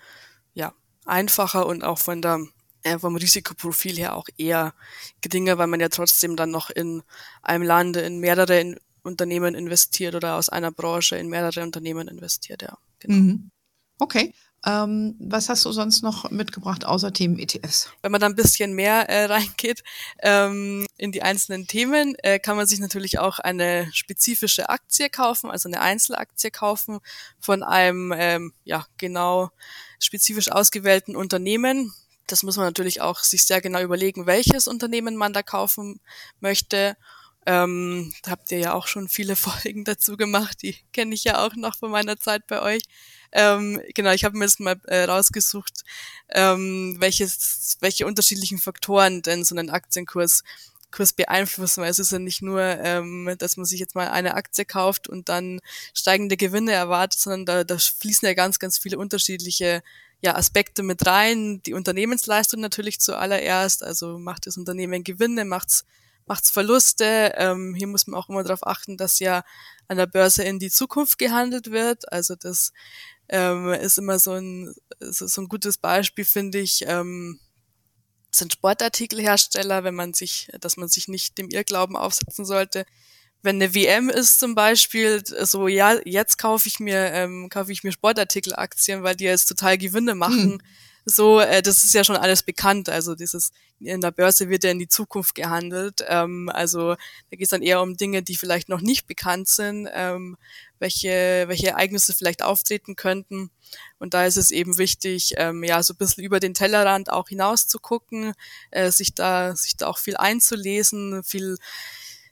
ja, 0.54 0.72
einfacher 1.04 1.66
und 1.66 1.84
auch 1.84 1.98
von 1.98 2.20
der 2.20 2.40
äh, 2.82 2.98
vom 2.98 3.14
Risikoprofil 3.14 3.96
her 3.96 4.16
auch 4.16 4.26
eher 4.36 4.74
geringer, 5.20 5.56
weil 5.56 5.68
man 5.68 5.78
ja 5.78 5.88
trotzdem 5.88 6.34
dann 6.34 6.50
noch 6.50 6.68
in 6.70 7.02
einem 7.42 7.62
Land 7.62 7.96
in 7.96 8.18
mehrere 8.18 8.58
in 8.58 8.80
Unternehmen 9.04 9.54
investiert 9.54 10.14
oder 10.14 10.36
aus 10.36 10.48
einer 10.48 10.72
Branche 10.72 11.16
in 11.16 11.28
mehrere 11.28 11.62
Unternehmen 11.62 12.08
investiert, 12.08 12.62
ja. 12.62 12.76
Genau. 12.98 13.14
Mhm. 13.14 13.50
Okay. 13.98 14.34
Ähm, 14.64 15.16
was 15.18 15.48
hast 15.48 15.64
du 15.64 15.72
sonst 15.72 16.02
noch 16.02 16.30
mitgebracht 16.30 16.84
außer 16.84 17.12
Themen 17.12 17.38
ETFs? 17.38 17.90
Wenn 18.00 18.12
man 18.12 18.20
da 18.20 18.28
ein 18.28 18.36
bisschen 18.36 18.74
mehr 18.74 19.08
äh, 19.08 19.24
reingeht 19.32 19.82
ähm, 20.20 20.86
in 20.96 21.10
die 21.10 21.22
einzelnen 21.22 21.66
Themen, 21.66 22.14
äh, 22.22 22.38
kann 22.38 22.56
man 22.56 22.66
sich 22.66 22.78
natürlich 22.78 23.18
auch 23.18 23.40
eine 23.40 23.88
spezifische 23.92 24.68
Aktie 24.68 25.10
kaufen, 25.10 25.50
also 25.50 25.68
eine 25.68 25.80
Einzelaktie 25.80 26.50
kaufen 26.50 27.00
von 27.40 27.64
einem 27.64 28.14
ähm, 28.16 28.52
ja 28.64 28.86
genau 28.98 29.50
spezifisch 29.98 30.50
ausgewählten 30.50 31.16
Unternehmen. 31.16 31.92
Das 32.28 32.44
muss 32.44 32.56
man 32.56 32.66
natürlich 32.66 33.00
auch 33.00 33.18
sich 33.18 33.44
sehr 33.44 33.60
genau 33.60 33.80
überlegen, 33.80 34.26
welches 34.26 34.68
Unternehmen 34.68 35.16
man 35.16 35.32
da 35.32 35.42
kaufen 35.42 36.00
möchte. 36.38 36.96
Ähm, 37.44 38.12
da 38.22 38.32
habt 38.32 38.50
ihr 38.52 38.58
ja 38.58 38.72
auch 38.74 38.86
schon 38.86 39.08
viele 39.08 39.36
Folgen 39.36 39.84
dazu 39.84 40.16
gemacht, 40.16 40.62
die 40.62 40.76
kenne 40.92 41.14
ich 41.14 41.24
ja 41.24 41.44
auch 41.44 41.54
noch 41.56 41.76
von 41.76 41.90
meiner 41.90 42.18
Zeit 42.18 42.46
bei 42.46 42.62
euch. 42.62 42.82
Ähm, 43.32 43.80
genau, 43.94 44.12
ich 44.12 44.24
habe 44.24 44.36
mir 44.36 44.44
jetzt 44.44 44.60
mal 44.60 44.78
äh, 44.84 45.04
rausgesucht, 45.04 45.84
ähm, 46.30 46.96
welches, 46.98 47.78
welche 47.80 48.06
unterschiedlichen 48.06 48.58
Faktoren 48.58 49.22
denn 49.22 49.44
so 49.44 49.54
einen 49.56 49.70
Aktienkurs 49.70 50.44
Kurs 50.92 51.12
beeinflussen, 51.12 51.82
weil 51.82 51.90
es 51.90 51.98
ist 51.98 52.12
ja 52.12 52.18
nicht 52.18 52.42
nur, 52.42 52.60
ähm, 52.60 53.34
dass 53.38 53.56
man 53.56 53.66
sich 53.66 53.80
jetzt 53.80 53.94
mal 53.96 54.08
eine 54.08 54.34
Aktie 54.34 54.64
kauft 54.64 55.08
und 55.08 55.28
dann 55.28 55.60
steigende 55.94 56.36
Gewinne 56.36 56.72
erwartet, 56.72 57.18
sondern 57.18 57.46
da, 57.46 57.64
da 57.64 57.78
fließen 57.78 58.28
ja 58.28 58.34
ganz, 58.34 58.58
ganz 58.58 58.78
viele 58.78 58.98
unterschiedliche 58.98 59.82
ja, 60.20 60.36
Aspekte 60.36 60.82
mit 60.84 61.04
rein. 61.06 61.62
Die 61.62 61.72
Unternehmensleistung 61.72 62.60
natürlich 62.60 63.00
zuallererst, 63.00 63.82
also 63.82 64.18
macht 64.18 64.46
das 64.46 64.56
Unternehmen 64.56 65.02
Gewinne, 65.02 65.44
macht's 66.26 66.42
macht's 66.42 66.50
Verluste. 66.50 67.32
Ähm, 67.36 67.74
hier 67.74 67.86
muss 67.86 68.06
man 68.06 68.18
auch 68.18 68.28
immer 68.28 68.42
darauf 68.42 68.66
achten, 68.66 68.96
dass 68.96 69.18
ja 69.18 69.44
an 69.88 69.96
der 69.96 70.06
Börse 70.06 70.42
in 70.42 70.58
die 70.58 70.70
Zukunft 70.70 71.18
gehandelt 71.18 71.70
wird. 71.70 72.10
Also 72.12 72.34
das 72.34 72.72
ähm, 73.28 73.72
ist 73.72 73.98
immer 73.98 74.18
so 74.18 74.32
ein, 74.32 74.74
so 75.00 75.40
ein 75.40 75.48
gutes 75.48 75.78
Beispiel, 75.78 76.24
finde 76.24 76.58
ich. 76.58 76.84
Ähm, 76.86 77.40
sind 78.34 78.52
Sportartikelhersteller, 78.54 79.84
wenn 79.84 79.94
man 79.94 80.14
sich, 80.14 80.48
dass 80.60 80.76
man 80.78 80.88
sich 80.88 81.06
nicht 81.06 81.36
dem 81.36 81.50
Irrglauben 81.50 81.96
aufsetzen 81.96 82.46
sollte. 82.46 82.86
Wenn 83.42 83.56
eine 83.56 83.74
WM 83.74 84.08
ist 84.08 84.40
zum 84.40 84.54
Beispiel, 84.54 85.22
so 85.26 85.68
ja, 85.68 85.98
jetzt 86.04 86.38
kaufe 86.38 86.68
ich 86.68 86.80
mir, 86.80 87.12
ähm, 87.12 87.48
kaufe 87.50 87.72
ich 87.72 87.82
mir 87.84 87.92
Sportartikelaktien, 87.92 89.02
weil 89.02 89.16
die 89.16 89.24
jetzt 89.24 89.46
total 89.46 89.76
Gewinne 89.76 90.14
machen. 90.14 90.52
Hm 90.52 90.62
so, 91.04 91.40
äh, 91.40 91.62
das 91.62 91.82
ist 91.82 91.94
ja 91.94 92.04
schon 92.04 92.16
alles 92.16 92.42
bekannt. 92.42 92.88
Also 92.88 93.14
dieses 93.14 93.52
in 93.80 94.00
der 94.00 94.12
Börse 94.12 94.48
wird 94.48 94.64
ja 94.64 94.70
in 94.70 94.78
die 94.78 94.88
Zukunft 94.88 95.34
gehandelt. 95.34 96.04
Ähm, 96.06 96.48
also 96.52 96.94
da 96.94 96.96
geht 97.30 97.42
es 97.42 97.50
dann 97.50 97.62
eher 97.62 97.82
um 97.82 97.96
Dinge, 97.96 98.22
die 98.22 98.36
vielleicht 98.36 98.68
noch 98.68 98.80
nicht 98.80 99.06
bekannt 99.06 99.48
sind, 99.48 99.88
ähm, 99.92 100.36
welche, 100.78 101.44
welche 101.46 101.68
Ereignisse 101.68 102.14
vielleicht 102.14 102.42
auftreten 102.42 102.96
könnten. 102.96 103.50
Und 103.98 104.14
da 104.14 104.26
ist 104.26 104.36
es 104.36 104.50
eben 104.50 104.78
wichtig, 104.78 105.34
ähm, 105.36 105.64
ja, 105.64 105.82
so 105.82 105.94
ein 105.94 105.96
bisschen 105.96 106.24
über 106.24 106.40
den 106.40 106.54
Tellerrand 106.54 107.10
auch 107.10 107.28
hinaus 107.28 107.66
zu 107.66 107.78
gucken, 107.78 108.34
äh, 108.70 108.90
sich 108.90 109.14
da, 109.14 109.56
sich 109.56 109.76
da 109.76 109.88
auch 109.88 109.98
viel 109.98 110.16
einzulesen, 110.16 111.24
viel 111.24 111.56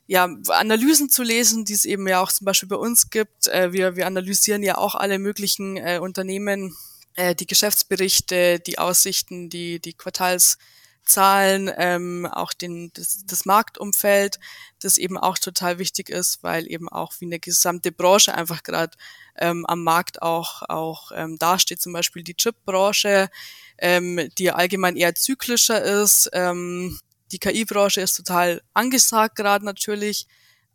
ja, 0.07 0.29
Analysen 0.49 1.09
zu 1.09 1.23
lesen, 1.23 1.65
die 1.65 1.73
es 1.73 1.85
eben 1.85 2.07
ja 2.09 2.21
auch 2.21 2.33
zum 2.33 2.45
Beispiel 2.45 2.69
bei 2.69 2.77
uns 2.77 3.11
gibt. 3.11 3.47
Äh, 3.47 3.73
wir, 3.73 3.97
wir 3.97 4.07
analysieren 4.07 4.63
ja 4.63 4.77
auch 4.77 4.95
alle 4.97 5.19
möglichen 5.19 5.77
äh, 5.77 6.01
Unternehmen 6.03 6.77
äh, 7.21 7.35
die 7.35 7.47
Geschäftsberichte, 7.47 8.61
die 8.61 8.79
Aussichten, 8.79 9.51
die, 9.51 9.79
die 9.79 9.93
Quartalszahlen, 9.93 11.71
ähm, 11.77 12.27
auch 12.27 12.55
den, 12.55 12.91
das, 12.95 13.25
das 13.27 13.45
Marktumfeld, 13.45 14.39
das 14.81 14.97
eben 14.97 15.19
auch 15.19 15.37
total 15.37 15.79
wichtig 15.79 16.09
ist, 16.09 16.43
weil 16.43 16.67
eben 16.71 16.89
auch 16.89 17.13
wie 17.19 17.27
eine 17.27 17.39
gesamte 17.39 17.93
Branche 17.93 18.35
einfach 18.35 18.63
gerade 18.63 18.97
ähm, 19.37 19.67
am 19.67 19.85
Markt 19.85 20.23
auch, 20.23 20.63
auch 20.63 21.13
ähm, 21.15 21.37
dasteht, 21.39 21.83
zum 21.83 21.93
Beispiel 21.93 22.23
die 22.23 22.37
Chip-Branche, 22.37 23.29
ähm, 23.77 24.31
die 24.39 24.51
allgemein 24.51 24.97
eher 24.97 25.15
zyklischer 25.15 25.83
ist. 25.83 26.31
Ähm, 26.33 26.99
die 27.33 27.39
KI-Branche 27.39 28.01
ist 28.01 28.15
total 28.17 28.63
angesagt 28.73 29.37
gerade 29.37 29.67
natürlich, 29.67 30.27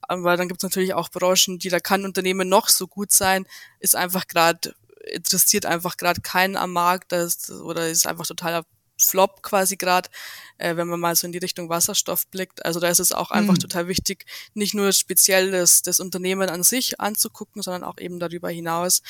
aber 0.02 0.38
dann 0.38 0.48
gibt 0.48 0.60
es 0.60 0.64
natürlich 0.64 0.94
auch 0.94 1.10
Branchen, 1.10 1.58
die 1.58 1.70
da 1.70 1.80
kann 1.80 2.06
Unternehmen 2.06 2.48
noch 2.48 2.70
so 2.70 2.88
gut 2.88 3.12
sein, 3.12 3.48
ist 3.80 3.96
einfach 3.96 4.28
gerade 4.28 4.76
interessiert 5.12 5.66
einfach 5.66 5.98
gerade 5.98 6.22
keinen 6.22 6.56
am 6.56 6.72
Markt 6.72 7.12
das, 7.12 7.50
oder 7.50 7.90
ist 7.90 8.08
einfach 8.08 8.28
totaler 8.28 8.66
Flop 8.98 9.42
quasi 9.44 9.76
gerade, 9.76 10.10
äh, 10.58 10.76
wenn 10.78 10.88
man 10.88 11.00
mal 11.00 11.16
so 11.16 11.28
in 11.28 11.34
die 11.34 11.40
Richtung 11.40 11.70
Wasserstoff 11.70 12.28
blickt. 12.28 12.66
Also 12.66 12.80
da 12.80 12.88
ist 12.88 13.00
es 13.00 13.12
auch 13.12 13.32
einfach 13.32 13.56
mhm. 13.56 13.60
total 13.60 13.88
wichtig, 13.88 14.26
nicht 14.54 14.74
nur 14.74 14.92
speziell 14.94 15.52
das, 15.52 15.82
das 15.82 16.00
Unternehmen 16.00 16.50
an 16.50 16.64
sich 16.64 17.00
anzugucken, 17.00 17.62
sondern 17.62 17.84
auch 17.84 17.98
eben 17.98 18.20
darüber 18.20 18.50
hinaus 18.50 19.02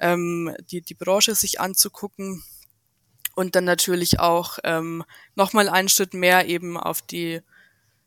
ähm, 0.00 0.54
die, 0.70 0.80
die 0.80 0.94
Branche 0.94 1.34
sich 1.34 1.60
anzugucken 1.60 2.42
und 3.34 3.54
dann 3.54 3.64
natürlich 3.64 4.20
auch 4.20 4.58
ähm, 4.64 5.04
nochmal 5.34 5.68
einen 5.68 5.88
Schritt 5.88 6.14
mehr 6.14 6.46
eben 6.46 6.76
auf 6.76 7.02
die 7.02 7.40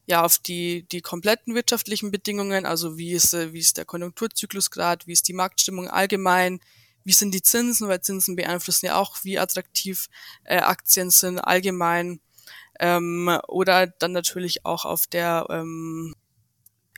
ja 0.09 0.23
auf 0.23 0.37
die 0.37 0.87
die 0.89 1.01
kompletten 1.01 1.53
wirtschaftlichen 1.53 2.11
Bedingungen, 2.11 2.65
also 2.65 2.97
wie 2.97 3.11
ist 3.11 3.33
wie 3.33 3.59
ist 3.59 3.77
der 3.77 3.83
Konjunkturzyklus 3.83 4.71
gerade, 4.71 5.05
wie 5.05 5.11
ist 5.11 5.27
die 5.27 5.33
Marktstimmung 5.33 5.89
allgemein, 5.89 6.61
wie 7.07 7.13
sind 7.13 7.33
die 7.33 7.41
Zinsen, 7.41 7.87
weil 7.87 8.01
Zinsen 8.01 8.35
beeinflussen 8.35 8.87
ja 8.87 8.97
auch, 8.97 9.23
wie 9.23 9.39
attraktiv 9.39 10.09
äh, 10.43 10.57
Aktien 10.57 11.09
sind 11.09 11.39
allgemein. 11.39 12.19
Ähm, 12.81 13.39
oder 13.47 13.87
dann 13.87 14.11
natürlich 14.11 14.65
auch 14.65 14.83
auf 14.83 15.07
der, 15.07 15.45
ähm, 15.49 16.15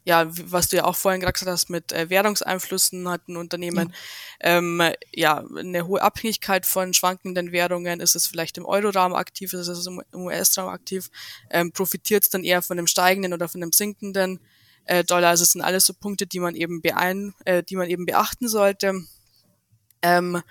ja, 0.05 0.25
was 0.27 0.67
du 0.67 0.77
ja 0.77 0.85
auch 0.85 0.95
vorhin 0.95 1.21
gesagt 1.21 1.45
hast, 1.45 1.69
mit 1.69 1.91
äh, 1.91 2.09
Währungseinflüssen 2.09 3.07
hat 3.07 3.27
ein 3.27 3.37
Unternehmen 3.37 3.93
ja. 4.41 4.57
Ähm, 4.57 4.81
ja 5.13 5.45
eine 5.55 5.85
hohe 5.85 6.01
Abhängigkeit 6.01 6.65
von 6.65 6.95
schwankenden 6.95 7.51
Währungen. 7.51 7.99
Ist 7.99 8.15
es 8.15 8.25
vielleicht 8.25 8.57
im 8.57 8.65
Euroraum 8.65 9.13
aktiv, 9.13 9.53
ist 9.53 9.67
es 9.67 9.85
im 9.85 10.01
US-Raum 10.11 10.69
aktiv? 10.69 11.11
Ähm, 11.51 11.71
Profitiert 11.71 12.23
es 12.23 12.31
dann 12.31 12.43
eher 12.43 12.63
von 12.63 12.79
einem 12.79 12.87
steigenden 12.87 13.31
oder 13.31 13.47
von 13.47 13.61
einem 13.61 13.73
sinkenden 13.73 14.39
äh, 14.85 15.03
Dollar? 15.03 15.29
Also 15.29 15.43
es 15.43 15.51
sind 15.51 15.61
alles 15.61 15.85
so 15.85 15.93
Punkte, 15.93 16.25
die 16.25 16.39
man 16.39 16.55
eben 16.55 16.81
beein, 16.81 17.35
äh, 17.45 17.61
die 17.61 17.75
man 17.75 17.87
eben 17.91 18.07
beachten 18.07 18.47
sollte 18.47 19.05
ähm, 20.01 20.41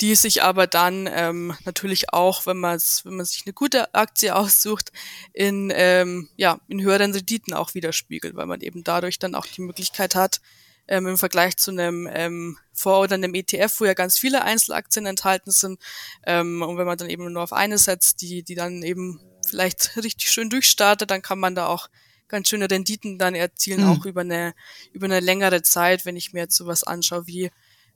die 0.00 0.14
sich 0.14 0.42
aber 0.42 0.66
dann 0.66 1.08
ähm, 1.10 1.56
natürlich 1.64 2.12
auch, 2.12 2.46
wenn 2.46 2.58
man 2.58 2.78
wenn 3.04 3.16
man 3.16 3.26
sich 3.26 3.44
eine 3.46 3.52
gute 3.52 3.94
Aktie 3.94 4.34
aussucht, 4.34 4.92
in 5.32 5.72
ähm, 5.74 6.28
ja 6.36 6.60
in 6.68 6.82
höheren 6.82 7.12
Renditen 7.12 7.54
auch 7.54 7.74
widerspiegelt, 7.74 8.36
weil 8.36 8.46
man 8.46 8.60
eben 8.60 8.84
dadurch 8.84 9.18
dann 9.18 9.34
auch 9.34 9.46
die 9.46 9.62
Möglichkeit 9.62 10.14
hat, 10.14 10.40
ähm, 10.86 11.06
im 11.06 11.18
Vergleich 11.18 11.56
zu 11.56 11.70
einem 11.70 12.08
ähm, 12.12 12.58
Vor- 12.72 13.00
oder 13.00 13.14
einem 13.14 13.34
ETF, 13.34 13.80
wo 13.80 13.84
ja 13.86 13.94
ganz 13.94 14.18
viele 14.18 14.42
Einzelaktien 14.42 15.06
enthalten 15.06 15.50
sind, 15.50 15.80
ähm, 16.26 16.62
und 16.62 16.78
wenn 16.78 16.86
man 16.86 16.98
dann 16.98 17.10
eben 17.10 17.32
nur 17.32 17.42
auf 17.42 17.52
eine 17.52 17.78
setzt, 17.78 18.20
die 18.22 18.42
die 18.42 18.54
dann 18.54 18.82
eben 18.82 19.20
vielleicht 19.46 19.96
richtig 19.96 20.30
schön 20.30 20.50
durchstartet, 20.50 21.10
dann 21.10 21.22
kann 21.22 21.38
man 21.38 21.54
da 21.54 21.66
auch 21.66 21.88
ganz 22.28 22.50
schöne 22.50 22.70
Renditen 22.70 23.18
dann 23.18 23.34
erzielen, 23.34 23.84
mhm. 23.84 23.88
auch 23.88 24.04
über 24.04 24.20
eine 24.20 24.54
über 24.92 25.06
eine 25.06 25.20
längere 25.20 25.62
Zeit, 25.62 26.04
wenn 26.04 26.16
ich 26.16 26.34
mir 26.34 26.40
jetzt 26.40 26.56
sowas 26.56 26.84
anschaue 26.84 27.26
wie 27.26 27.50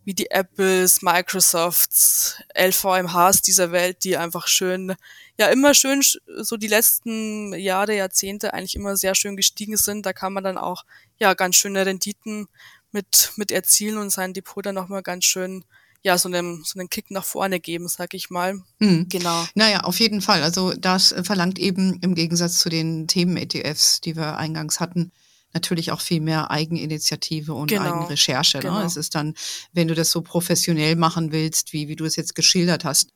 wie 0.04 0.14
die 0.14 0.30
Apples, 0.30 1.02
Microsofts, 1.02 2.42
LVMHs 2.58 3.42
dieser 3.42 3.72
Welt, 3.72 4.04
die 4.04 4.16
einfach 4.16 4.48
schön, 4.48 4.94
ja 5.38 5.46
immer 5.46 5.74
schön 5.74 6.02
so 6.40 6.56
die 6.56 6.68
letzten 6.68 7.52
Jahre, 7.54 7.96
Jahrzehnte 7.96 8.54
eigentlich 8.54 8.74
immer 8.74 8.96
sehr 8.96 9.14
schön 9.14 9.36
gestiegen 9.36 9.76
sind. 9.76 10.04
Da 10.06 10.12
kann 10.12 10.32
man 10.32 10.44
dann 10.44 10.58
auch 10.58 10.84
ja 11.18 11.34
ganz 11.34 11.56
schöne 11.56 11.86
Renditen 11.86 12.48
mit 12.90 13.32
mit 13.36 13.50
erzielen 13.52 13.98
und 13.98 14.10
sein 14.10 14.34
Depot 14.34 14.64
dann 14.64 14.74
nochmal 14.74 15.02
ganz 15.02 15.24
schön 15.24 15.64
ja, 16.02 16.18
so 16.18 16.28
einen, 16.28 16.64
so 16.64 16.78
einen 16.78 16.90
Kick 16.90 17.10
nach 17.10 17.24
vorne 17.24 17.60
geben, 17.60 17.88
sag 17.88 18.14
ich 18.14 18.28
mal. 18.28 18.60
Mhm. 18.80 19.08
Genau. 19.08 19.46
Naja, 19.54 19.80
auf 19.80 20.00
jeden 20.00 20.20
Fall. 20.20 20.42
Also 20.42 20.72
das 20.72 21.14
verlangt 21.22 21.58
eben 21.58 21.98
im 22.00 22.14
Gegensatz 22.14 22.58
zu 22.58 22.68
den 22.68 23.06
Themen-ETFs, 23.06 24.00
die 24.00 24.16
wir 24.16 24.36
eingangs 24.36 24.80
hatten, 24.80 25.12
natürlich 25.54 25.92
auch 25.92 26.00
viel 26.00 26.20
mehr 26.20 26.50
Eigeninitiative 26.50 27.54
und 27.54 27.68
genau. 27.68 27.82
Eigenrecherche. 27.82 28.58
Ne? 28.58 28.62
Genau. 28.62 28.82
Es 28.82 28.96
ist 28.96 29.14
dann, 29.14 29.34
wenn 29.72 29.88
du 29.88 29.94
das 29.94 30.10
so 30.10 30.22
professionell 30.22 30.96
machen 30.96 31.32
willst, 31.32 31.72
wie, 31.72 31.88
wie 31.88 31.96
du 31.96 32.04
es 32.04 32.16
jetzt 32.16 32.34
geschildert 32.34 32.84
hast, 32.84 33.10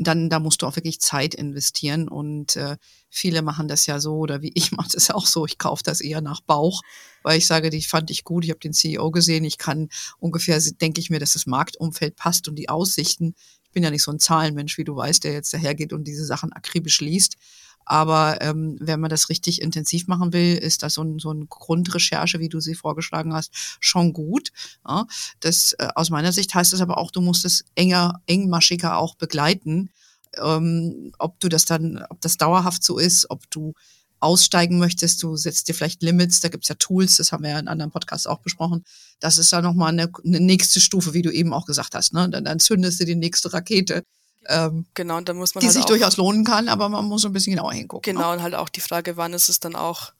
dann 0.00 0.30
da 0.30 0.38
musst 0.38 0.62
du 0.62 0.66
auch 0.66 0.76
wirklich 0.76 0.98
Zeit 1.00 1.34
investieren 1.34 2.08
und 2.08 2.56
äh, 2.56 2.78
viele 3.10 3.42
machen 3.42 3.68
das 3.68 3.84
ja 3.84 4.00
so 4.00 4.16
oder 4.16 4.40
wie 4.40 4.50
ich 4.54 4.72
mache 4.72 4.88
das 4.94 5.10
auch 5.10 5.26
so, 5.26 5.44
ich 5.44 5.58
kaufe 5.58 5.82
das 5.84 6.00
eher 6.00 6.22
nach 6.22 6.40
Bauch, 6.40 6.80
weil 7.22 7.36
ich 7.36 7.46
sage, 7.46 7.68
die 7.68 7.82
fand 7.82 8.10
ich 8.10 8.24
gut, 8.24 8.44
ich 8.44 8.50
habe 8.50 8.60
den 8.60 8.72
CEO 8.72 9.10
gesehen, 9.10 9.44
ich 9.44 9.58
kann 9.58 9.90
ungefähr, 10.18 10.58
denke 10.80 11.00
ich 11.00 11.10
mir, 11.10 11.18
dass 11.20 11.34
das 11.34 11.46
Marktumfeld 11.46 12.16
passt 12.16 12.48
und 12.48 12.56
die 12.56 12.70
Aussichten. 12.70 13.34
Ich 13.62 13.72
bin 13.72 13.82
ja 13.82 13.90
nicht 13.90 14.02
so 14.02 14.10
ein 14.10 14.18
Zahlenmensch, 14.18 14.78
wie 14.78 14.84
du 14.84 14.96
weißt, 14.96 15.22
der 15.22 15.32
jetzt 15.32 15.52
dahergeht 15.52 15.92
und 15.92 16.04
diese 16.04 16.24
Sachen 16.24 16.52
akribisch 16.52 17.00
liest. 17.00 17.36
Aber 17.84 18.40
ähm, 18.40 18.76
wenn 18.80 19.00
man 19.00 19.10
das 19.10 19.28
richtig 19.28 19.60
intensiv 19.60 20.06
machen 20.06 20.32
will, 20.32 20.56
ist 20.56 20.82
das 20.82 20.94
so 20.94 21.02
ein, 21.02 21.18
so 21.18 21.32
ein 21.32 21.48
Grundrecherche, 21.48 22.38
wie 22.38 22.48
du 22.48 22.60
sie 22.60 22.74
vorgeschlagen 22.74 23.34
hast, 23.34 23.52
schon 23.80 24.12
gut. 24.12 24.52
Ja, 24.86 25.06
das 25.40 25.74
äh, 25.78 25.88
aus 25.94 26.10
meiner 26.10 26.32
Sicht 26.32 26.54
heißt 26.54 26.72
es 26.72 26.80
aber 26.80 26.98
auch, 26.98 27.10
du 27.10 27.20
musst 27.20 27.44
es 27.44 27.64
enger, 27.74 28.20
engmaschiger 28.26 28.98
auch 28.98 29.14
begleiten. 29.16 29.90
Ähm, 30.40 31.12
ob 31.18 31.40
du 31.40 31.48
das 31.48 31.64
dann, 31.64 32.04
ob 32.10 32.20
das 32.20 32.36
dauerhaft 32.36 32.84
so 32.84 32.98
ist, 32.98 33.28
ob 33.30 33.50
du 33.50 33.74
aussteigen 34.20 34.78
möchtest, 34.78 35.22
du 35.22 35.36
setzt 35.36 35.66
dir 35.66 35.74
vielleicht 35.74 36.02
Limits, 36.02 36.40
da 36.40 36.48
gibt's 36.48 36.68
ja 36.68 36.74
Tools, 36.76 37.16
das 37.16 37.32
haben 37.32 37.42
wir 37.42 37.50
ja 37.50 37.58
in 37.58 37.68
anderen 37.68 37.90
Podcasts 37.90 38.26
auch 38.26 38.38
besprochen. 38.38 38.84
Das 39.18 39.38
ist 39.38 39.50
ja 39.50 39.62
nochmal 39.62 39.88
eine, 39.88 40.12
eine 40.24 40.40
nächste 40.40 40.78
Stufe, 40.78 41.14
wie 41.14 41.22
du 41.22 41.30
eben 41.30 41.52
auch 41.52 41.66
gesagt 41.66 41.94
hast. 41.94 42.12
Ne? 42.12 42.28
Dann, 42.28 42.44
dann 42.44 42.60
zündest 42.60 43.00
du 43.00 43.06
die 43.06 43.16
nächste 43.16 43.52
Rakete 43.52 44.04
ähm, 44.48 44.86
genau, 44.94 45.18
und 45.18 45.28
da 45.28 45.34
muss 45.34 45.54
man 45.54 45.60
die 45.60 45.66
halt 45.66 45.74
sich 45.74 45.84
durchaus 45.84 46.16
lohnen 46.16 46.44
kann, 46.44 46.68
aber 46.68 46.88
man 46.88 47.04
muss 47.04 47.24
ein 47.24 47.32
bisschen 47.32 47.54
genauer 47.54 47.72
hingucken. 47.72 48.02
Genau, 48.12 48.30
ne? 48.30 48.36
und 48.36 48.42
halt 48.42 48.54
auch 48.54 48.68
die 48.68 48.80
Frage, 48.80 49.16
wann 49.16 49.32
ist 49.32 49.48
es 49.48 49.60
dann 49.60 49.76
auch, 49.76 50.12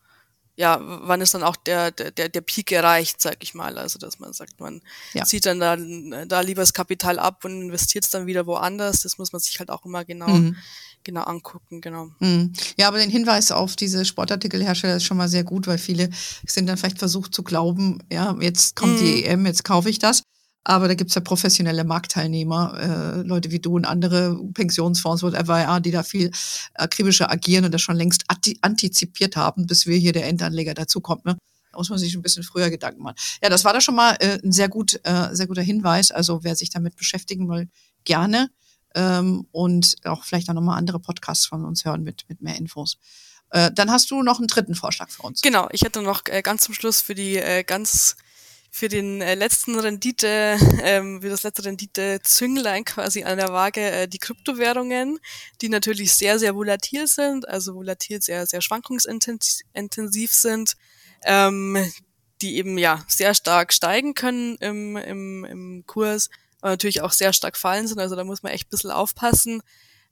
ja, 0.56 0.78
wann 0.82 1.22
ist 1.22 1.32
dann 1.32 1.42
auch 1.42 1.56
der, 1.56 1.90
der, 1.90 2.28
der 2.28 2.40
Peak 2.42 2.70
erreicht, 2.70 3.22
sag 3.22 3.36
ich 3.42 3.54
mal. 3.54 3.78
Also, 3.78 3.98
dass 3.98 4.18
man 4.18 4.34
sagt, 4.34 4.60
man 4.60 4.82
ja. 5.14 5.24
zieht 5.24 5.46
dann 5.46 5.58
da, 5.58 5.76
da 6.26 6.40
lieber 6.42 6.60
das 6.60 6.74
Kapital 6.74 7.18
ab 7.18 7.44
und 7.46 7.62
investiert 7.62 8.04
es 8.04 8.10
dann 8.10 8.26
wieder 8.26 8.46
woanders. 8.46 9.00
Das 9.00 9.16
muss 9.16 9.32
man 9.32 9.40
sich 9.40 9.58
halt 9.58 9.70
auch 9.70 9.86
immer 9.86 10.04
genau, 10.04 10.28
mhm. 10.28 10.56
genau 11.02 11.22
angucken, 11.22 11.80
genau. 11.80 12.10
Mhm. 12.18 12.52
Ja, 12.76 12.88
aber 12.88 12.98
den 12.98 13.08
Hinweis 13.08 13.52
auf 13.52 13.74
diese 13.74 14.04
Sportartikelhersteller 14.04 14.96
ist 14.96 15.04
schon 15.04 15.16
mal 15.16 15.28
sehr 15.28 15.44
gut, 15.44 15.66
weil 15.66 15.78
viele 15.78 16.10
sind 16.46 16.66
dann 16.66 16.76
vielleicht 16.76 16.98
versucht 16.98 17.34
zu 17.34 17.42
glauben, 17.42 18.02
ja, 18.12 18.36
jetzt 18.40 18.76
kommt 18.76 19.00
mhm. 19.00 19.04
die 19.04 19.24
EM, 19.24 19.46
jetzt 19.46 19.64
kaufe 19.64 19.88
ich 19.88 19.98
das. 19.98 20.24
Aber 20.62 20.88
da 20.88 20.94
gibt's 20.94 21.14
ja 21.14 21.22
professionelle 21.22 21.84
Marktteilnehmer, 21.84 22.78
äh, 22.78 23.22
Leute 23.22 23.50
wie 23.50 23.60
du 23.60 23.76
und 23.76 23.86
andere 23.86 24.38
Pensionsfonds, 24.52 25.22
whatever, 25.22 25.58
ja, 25.58 25.80
die 25.80 25.90
da 25.90 26.02
viel 26.02 26.30
akribischer 26.74 27.30
agieren 27.30 27.64
und 27.64 27.72
das 27.72 27.80
schon 27.80 27.96
längst 27.96 28.24
antizipiert 28.60 29.36
haben, 29.36 29.66
bis 29.66 29.86
wir 29.86 29.96
hier 29.96 30.12
der 30.12 30.26
Endanleger 30.26 30.74
dazukommt. 30.74 31.24
Ne? 31.24 31.38
Da 31.72 31.78
muss 31.78 31.88
man 31.88 31.98
sich 31.98 32.14
ein 32.14 32.22
bisschen 32.22 32.42
früher 32.42 32.68
Gedanken 32.68 33.02
machen. 33.02 33.16
Ja, 33.42 33.48
das 33.48 33.64
war 33.64 33.72
da 33.72 33.80
schon 33.80 33.94
mal 33.94 34.16
äh, 34.20 34.38
ein 34.44 34.52
sehr, 34.52 34.68
gut, 34.68 35.00
äh, 35.04 35.34
sehr 35.34 35.46
guter 35.46 35.62
Hinweis. 35.62 36.10
Also 36.10 36.44
wer 36.44 36.54
sich 36.56 36.68
damit 36.70 36.96
beschäftigen 36.96 37.48
will, 37.48 37.68
gerne. 38.04 38.50
Ähm, 38.94 39.46
und 39.52 39.96
auch 40.04 40.24
vielleicht 40.24 40.50
auch 40.50 40.54
nochmal 40.54 40.76
andere 40.76 40.98
Podcasts 40.98 41.46
von 41.46 41.64
uns 41.64 41.84
hören 41.84 42.02
mit, 42.02 42.24
mit 42.28 42.42
mehr 42.42 42.56
Infos. 42.56 42.98
Äh, 43.50 43.70
dann 43.72 43.90
hast 43.90 44.10
du 44.10 44.22
noch 44.22 44.38
einen 44.38 44.48
dritten 44.48 44.74
Vorschlag 44.74 45.10
für 45.10 45.22
uns. 45.22 45.40
Genau, 45.42 45.68
ich 45.72 45.82
hätte 45.82 46.02
noch 46.02 46.22
äh, 46.26 46.42
ganz 46.42 46.62
zum 46.62 46.74
Schluss 46.74 47.00
für 47.00 47.14
die 47.14 47.36
äh, 47.36 47.64
ganz 47.64 48.16
für 48.70 48.88
den 48.88 49.20
äh, 49.20 49.34
letzten 49.34 49.78
Rendite, 49.78 50.56
ähm, 50.82 51.22
wie 51.22 51.28
das 51.28 51.42
letzte 51.42 51.64
Rendite-Zünglein 51.64 52.84
quasi 52.84 53.24
an 53.24 53.38
der 53.38 53.48
Waage, 53.48 53.80
äh, 53.80 54.08
die 54.08 54.18
Kryptowährungen, 54.18 55.18
die 55.60 55.68
natürlich 55.68 56.14
sehr, 56.14 56.38
sehr 56.38 56.54
volatil 56.54 57.06
sind, 57.06 57.48
also 57.48 57.74
volatil 57.74 58.22
sehr, 58.22 58.46
sehr 58.46 58.62
schwankungsintensiv 58.62 60.32
sind, 60.32 60.76
ähm, 61.24 61.76
die 62.40 62.56
eben 62.56 62.78
ja 62.78 63.04
sehr 63.08 63.34
stark 63.34 63.72
steigen 63.72 64.14
können 64.14 64.56
im, 64.56 64.96
im, 64.96 65.44
im 65.44 65.84
Kurs, 65.86 66.30
aber 66.60 66.70
natürlich 66.70 67.02
auch 67.02 67.12
sehr 67.12 67.32
stark 67.32 67.56
fallen 67.56 67.88
sind. 67.88 67.98
Also 67.98 68.14
da 68.14 68.24
muss 68.24 68.42
man 68.42 68.52
echt 68.52 68.68
ein 68.68 68.70
bisschen 68.70 68.92
aufpassen, 68.92 69.62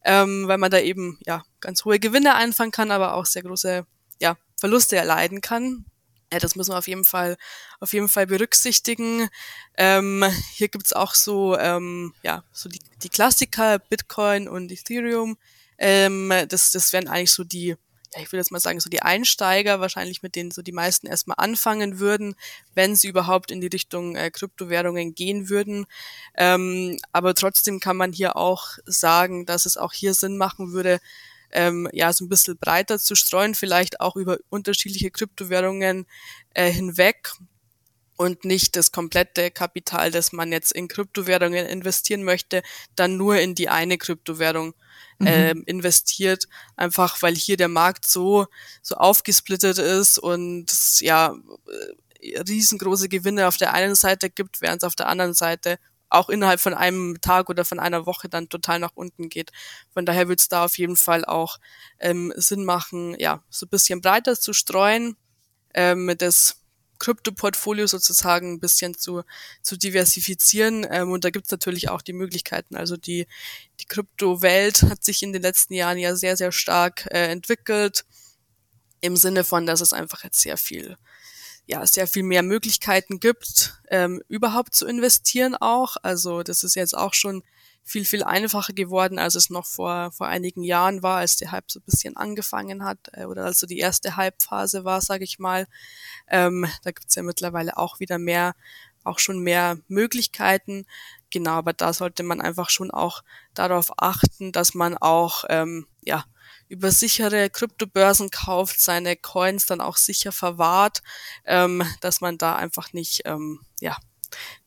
ähm, 0.05 0.49
weil 0.49 0.59
man 0.59 0.71
da 0.71 0.81
eben 0.81 1.19
ja 1.25 1.45
ganz 1.61 1.85
hohe 1.85 2.01
Gewinne 2.01 2.35
einfangen 2.35 2.73
kann, 2.73 2.91
aber 2.91 3.15
auch 3.15 3.25
sehr 3.25 3.43
große 3.43 3.87
ja, 4.21 4.37
Verluste 4.57 4.97
erleiden 4.97 5.41
kann. 5.41 5.85
Ja, 6.33 6.39
das 6.39 6.57
muss 6.57 6.69
man 6.69 6.77
auf 6.77 6.89
jeden 6.89 7.05
Fall, 7.05 7.37
auf 7.81 7.93
jeden 7.95 8.09
Fall 8.09 8.27
berücksichtigen. 8.27 9.29
Ähm, 9.77 10.25
hier 10.53 10.69
gibt's 10.69 10.93
auch 10.93 11.15
so, 11.15 11.57
ähm, 11.57 12.13
ja, 12.23 12.45
so 12.53 12.69
die, 12.69 12.81
die 13.03 13.09
Klassiker, 13.09 13.79
Bitcoin 13.79 14.47
und 14.47 14.71
Ethereum. 14.71 15.39
Ähm, 15.79 16.33
das, 16.49 16.71
das 16.71 16.93
wären 16.93 17.09
eigentlich 17.09 17.33
so 17.33 17.45
die, 17.45 17.69
ja, 18.15 18.23
ich 18.23 18.27
würde 18.27 18.39
jetzt 18.39 18.51
mal 18.51 18.61
sagen, 18.61 18.81
so 18.81 18.91
die 18.91 19.01
Einsteiger, 19.01 19.81
wahrscheinlich 19.81 20.23
mit 20.23 20.35
denen 20.35 20.51
so 20.51 20.61
die 20.61 20.73
meisten 20.73 21.07
erstmal 21.07 21.37
anfangen 21.39 21.99
würden, 21.99 22.35
wenn 22.75 22.95
sie 22.95 23.09
überhaupt 23.09 23.51
in 23.51 23.63
die 23.63 23.69
Richtung 23.69 24.15
äh, 24.15 24.31
Kryptowährungen 24.31 25.15
gehen 25.15 25.49
würden. 25.49 25.87
Ähm, 26.37 26.99
aber 27.13 27.35
trotzdem 27.35 27.81
kann 27.81 27.97
man 27.97 28.13
hier 28.13 28.37
auch 28.37 28.77
sagen, 28.85 29.47
dass 29.47 29.65
es 29.65 29.79
auch 29.79 29.95
hier 29.95 30.13
Sinn 30.13 30.37
machen 30.37 30.73
würde, 30.73 31.01
ähm, 31.53 31.89
ja, 31.93 32.13
so 32.13 32.25
ein 32.25 32.29
bisschen 32.29 32.59
breiter 32.59 32.99
zu 32.99 33.15
streuen, 33.15 33.55
vielleicht 33.55 34.01
auch 34.01 34.17
über 34.17 34.39
unterschiedliche 34.51 35.11
Kryptowährungen 35.11 36.07
äh, 36.55 36.71
hinweg 36.71 37.33
und 38.17 38.45
nicht 38.45 38.75
das 38.77 38.91
komplette 38.91 39.51
Kapital, 39.51 40.11
das 40.11 40.33
man 40.33 40.51
jetzt 40.51 40.73
in 40.73 40.89
Kryptowährungen 40.89 41.67
investieren 41.67 42.25
möchte, 42.25 42.63
dann 42.97 43.17
nur 43.17 43.39
in 43.39 43.55
die 43.55 43.69
eine 43.69 43.97
Kryptowährung 43.97 44.75
mhm. 45.19 45.27
ähm, 45.27 45.63
investiert, 45.67 46.49
einfach 46.77 47.23
weil 47.23 47.37
hier 47.37 47.57
der 47.57 47.69
Markt 47.69 48.07
so 48.07 48.47
so 48.83 48.97
aufgesplittet 48.97 49.79
ist 49.79 50.19
und 50.19 51.01
ja 51.01 51.35
äh, 52.21 52.41
riesengroße 52.41 53.09
Gewinne 53.09 53.47
auf 53.47 53.57
der 53.57 53.73
einen 53.73 53.95
Seite 53.95 54.31
gibt, 54.31 54.61
während 54.61 54.83
es 54.83 54.87
auf 54.87 54.97
der 54.97 55.09
anderen 55.09 55.35
Seite 55.35 55.79
auch 56.11 56.29
innerhalb 56.29 56.61
von 56.61 56.75
einem 56.75 57.21
Tag 57.21 57.51
oder 57.51 57.65
von 57.65 57.79
einer 57.79 58.07
Woche 58.07 58.29
dann 58.29 58.49
total 58.49 58.79
nach 58.79 58.93
unten 58.95 59.29
geht. 59.29 59.51
Von 59.93 60.07
daher 60.07 60.29
wird 60.29 60.41
es 60.41 60.49
da 60.49 60.65
auf 60.65 60.79
jeden 60.79 60.97
Fall 60.97 61.25
auch 61.25 61.59
ähm, 61.99 62.33
Sinn 62.37 62.65
machen, 62.65 63.15
ja, 63.19 63.43
so 63.51 63.67
ein 63.67 63.71
bisschen 63.71 64.01
breiter 64.01 64.39
zu 64.39 64.53
streuen, 64.53 65.17
ähm, 65.75 66.15
das 66.19 66.63
Krypto-Portfolio 66.99 67.87
sozusagen 67.87 68.55
ein 68.55 68.61
bisschen 68.61 68.95
zu, 68.97 69.23
zu 69.63 69.77
diversifizieren. 69.77 70.87
Ähm, 70.91 71.13
und 71.13 71.25
da 71.25 71.31
gibt 71.31 71.47
es 71.47 71.53
natürlich 71.53 71.89
auch 71.89 72.03
die 72.03 72.13
Möglichkeiten. 72.13 72.77
Also 72.77 72.97
die, 72.97 73.27
die 73.81 73.87
Kryptowelt 73.87 74.83
hat 74.85 75.05
sich 75.05 75.23
in 75.23 75.33
den 75.33 75.43
letzten 75.43 75.75
Jahren 75.75 75.99
ja 75.99 76.17
sehr, 76.17 76.37
sehr 76.37 76.53
stark 76.53 77.07
äh, 77.11 77.31
entwickelt. 77.31 78.05
Im 79.01 79.17
Sinne 79.17 79.45
von, 79.45 79.65
dass 79.65 79.81
es 79.81 79.93
einfach 79.93 80.25
jetzt 80.25 80.41
sehr 80.41 80.57
viel 80.57 80.97
ja 81.69 81.87
sehr 81.87 82.07
viel 82.07 82.23
mehr 82.23 82.43
Möglichkeiten 82.43 83.21
gibt, 83.21 83.75
ähm, 83.91 84.23
überhaupt 84.27 84.75
zu 84.75 84.87
investieren 84.87 85.55
auch. 85.55 85.97
Also 86.03 86.43
das 86.43 86.65
ist 86.65 86.75
jetzt 86.75 86.97
auch 86.97 87.13
schon 87.13 87.43
viel, 87.85 88.07
viel 88.07 88.25
einfacher 88.25 88.73
geworden, 88.73 89.19
als 89.19 89.35
es 89.35 89.51
noch 89.51 89.67
vor, 89.67 90.11
vor 90.13 90.27
einigen 90.27 90.63
Jahren 90.63 91.03
war, 91.03 91.19
als 91.19 91.37
der 91.37 91.53
Hype 91.53 91.71
so 91.71 91.79
ein 91.79 91.85
bisschen 91.85 92.17
angefangen 92.17 92.85
hat 92.85 92.99
äh, 93.13 93.27
oder 93.27 93.45
also 93.45 93.67
die 93.67 93.79
erste 93.79 94.17
Hype-Phase 94.17 94.85
war, 94.85 95.03
sage 95.03 95.25
ich 95.25 95.39
mal. 95.39 95.67
Ähm, 96.29 96.67
da 96.85 96.91
gibt's 96.91 97.15
ja 97.15 97.23
mittlerweile 97.23 97.77
auch 97.77 98.01
wieder 98.01 98.19
mehr, 98.19 98.55
auch 99.05 99.19
schon 99.19 99.39
mehr 99.41 99.79
Möglichkeiten. 99.89 100.87
Genau, 101.31 101.53
aber 101.53 101.75
da 101.75 101.93
sollte 101.93 102.23
man 102.23 102.41
einfach 102.41 102.71
schon 102.71 102.91
auch 102.91 103.23
darauf 103.53 103.93
achten, 103.99 104.53
dass 104.53 104.73
man 104.73 104.97
auch 104.97 105.45
ähm, 105.51 105.87
ja 106.03 106.25
über 106.69 106.91
sichere 106.91 107.51
Kryptobörsen 107.51 108.31
kauft, 108.31 108.81
seine 108.81 109.17
Coins 109.17 109.67
dann 109.67 109.81
auch 109.81 109.97
sicher 109.97 110.33
verwahrt, 110.33 111.03
ähm, 111.45 111.83
dass 112.01 112.21
man 112.21 112.39
da 112.39 112.57
einfach 112.57 112.93
nicht, 112.93 113.23
ähm, 113.25 113.61
ja, 113.81 113.97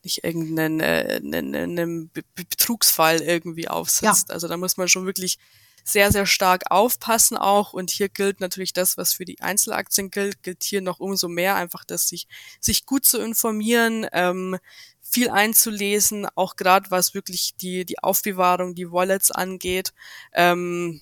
nicht 0.03 0.23
irgendeinen 0.23 0.79
äh, 0.79 1.21
einen, 1.23 1.55
einen 1.55 2.11
Betrugsfall 2.35 3.21
irgendwie 3.21 3.67
aufsetzt. 3.67 4.29
Ja. 4.29 4.33
Also 4.33 4.47
da 4.47 4.57
muss 4.57 4.77
man 4.77 4.87
schon 4.87 5.05
wirklich 5.05 5.37
sehr, 5.83 6.11
sehr 6.11 6.25
stark 6.25 6.63
aufpassen 6.69 7.37
auch. 7.37 7.73
Und 7.73 7.89
hier 7.91 8.09
gilt 8.09 8.39
natürlich 8.39 8.73
das, 8.73 8.97
was 8.97 9.13
für 9.13 9.25
die 9.25 9.41
Einzelaktien 9.41 10.09
gilt, 10.09 10.43
gilt 10.43 10.63
hier 10.63 10.81
noch 10.81 10.99
umso 10.99 11.27
mehr, 11.27 11.55
einfach, 11.55 11.83
dass 11.83 12.07
sich, 12.07 12.27
sich 12.59 12.85
gut 12.85 13.05
zu 13.05 13.19
informieren, 13.19 14.07
ähm, 14.13 14.57
viel 15.01 15.29
einzulesen, 15.29 16.27
auch 16.35 16.55
gerade 16.55 16.89
was 16.91 17.13
wirklich 17.13 17.55
die, 17.57 17.85
die 17.85 17.99
Aufbewahrung, 17.99 18.75
die 18.75 18.91
Wallets 18.91 19.31
angeht. 19.31 19.93
Ähm, 20.33 21.01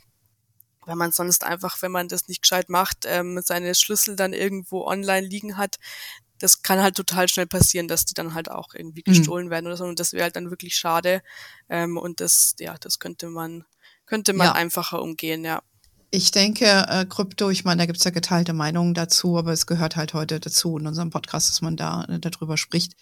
weil 0.85 0.95
man 0.95 1.11
sonst 1.11 1.43
einfach, 1.43 1.81
wenn 1.81 1.91
man 1.91 2.07
das 2.07 2.27
nicht 2.27 2.41
gescheit 2.41 2.69
macht, 2.69 3.05
ähm, 3.05 3.39
seine 3.43 3.75
Schlüssel 3.75 4.15
dann 4.15 4.33
irgendwo 4.33 4.85
online 4.85 5.27
liegen 5.27 5.57
hat, 5.57 5.77
das 6.39 6.61
kann 6.61 6.81
halt 6.81 6.95
total 6.95 7.27
schnell 7.27 7.47
passieren, 7.47 7.87
dass 7.87 8.05
die 8.05 8.13
dann 8.13 8.33
halt 8.33 8.49
auch 8.49 8.73
irgendwie 8.73 9.03
mhm. 9.05 9.11
gestohlen 9.11 9.47
mhm. 9.47 9.51
werden 9.51 9.65
oder 9.67 9.77
so. 9.77 9.85
Und 9.85 9.99
das 9.99 10.13
wäre 10.13 10.23
halt 10.23 10.35
dann 10.35 10.49
wirklich 10.49 10.75
schade. 10.75 11.21
Ähm, 11.69 11.97
und 11.97 12.21
das, 12.21 12.55
ja, 12.59 12.75
das 12.79 12.99
könnte 12.99 13.27
man, 13.27 13.65
könnte 14.05 14.33
man 14.33 14.47
ja. 14.47 14.53
einfacher 14.53 15.01
umgehen, 15.01 15.43
ja. 15.43 15.61
Ich 16.11 16.31
denke, 16.31 16.65
äh, 16.65 17.05
Krypto, 17.05 17.51
ich 17.51 17.65
meine, 17.65 17.83
da 17.83 17.85
gibt's 17.85 18.03
ja 18.03 18.09
geteilte 18.09 18.53
Meinungen 18.53 18.95
dazu, 18.95 19.37
aber 19.37 19.51
es 19.51 19.67
gehört 19.67 19.95
halt 19.95 20.15
heute 20.15 20.39
dazu 20.39 20.77
in 20.77 20.87
unserem 20.87 21.11
Podcast, 21.11 21.49
dass 21.49 21.61
man 21.61 21.77
da 21.77 22.05
äh, 22.05 22.19
darüber 22.19 22.57
spricht 22.57 22.93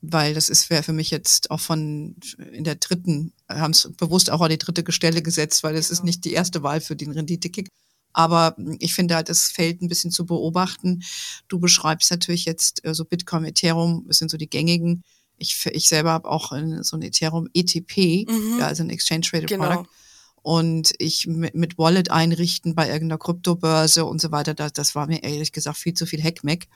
weil 0.00 0.34
das 0.34 0.48
ist 0.48 0.70
wäre 0.70 0.82
für 0.82 0.92
mich 0.92 1.10
jetzt 1.10 1.50
auch 1.50 1.60
von 1.60 2.16
in 2.52 2.64
der 2.64 2.76
dritten, 2.76 3.32
haben 3.48 3.72
es 3.72 3.90
bewusst 3.96 4.30
auch 4.30 4.40
an 4.40 4.50
die 4.50 4.58
dritte 4.58 4.90
Stelle 4.92 5.22
gesetzt, 5.22 5.62
weil 5.62 5.74
es 5.76 5.88
genau. 5.88 5.98
ist 5.98 6.04
nicht 6.04 6.24
die 6.24 6.32
erste 6.32 6.62
Wahl 6.62 6.80
für 6.80 6.96
den 6.96 7.12
Renditekick. 7.12 7.68
Aber 8.12 8.56
ich 8.78 8.94
finde 8.94 9.16
halt, 9.16 9.28
das 9.28 9.44
Feld 9.44 9.82
ein 9.82 9.88
bisschen 9.88 10.10
zu 10.10 10.26
beobachten. 10.26 11.02
Du 11.46 11.60
beschreibst 11.60 12.10
natürlich 12.10 12.46
jetzt 12.46 12.84
äh, 12.84 12.94
so 12.94 13.04
Bitcoin, 13.04 13.44
Ethereum, 13.44 14.04
das 14.08 14.18
sind 14.18 14.30
so 14.30 14.36
die 14.36 14.48
gängigen. 14.48 15.04
Ich, 15.36 15.66
ich 15.66 15.88
selber 15.88 16.10
habe 16.10 16.28
auch 16.28 16.52
so 16.80 16.96
ein 16.96 17.02
Ethereum 17.02 17.48
ETP, 17.54 18.26
mhm. 18.28 18.58
ja, 18.58 18.66
also 18.66 18.82
ein 18.82 18.90
Exchange 18.90 19.20
Traded 19.20 19.48
genau. 19.48 19.66
Product. 19.66 19.88
Und 20.42 20.94
ich 20.98 21.26
mit, 21.26 21.78
Wallet 21.78 22.10
einrichten 22.10 22.74
bei 22.74 22.88
irgendeiner 22.88 23.18
Kryptobörse 23.18 24.04
und 24.04 24.20
so 24.20 24.32
weiter, 24.32 24.54
das, 24.54 24.72
das 24.72 24.94
war 24.94 25.06
mir 25.06 25.22
ehrlich 25.22 25.52
gesagt 25.52 25.76
viel 25.76 25.94
zu 25.94 26.06
viel 26.06 26.22
Hackmack. 26.22 26.66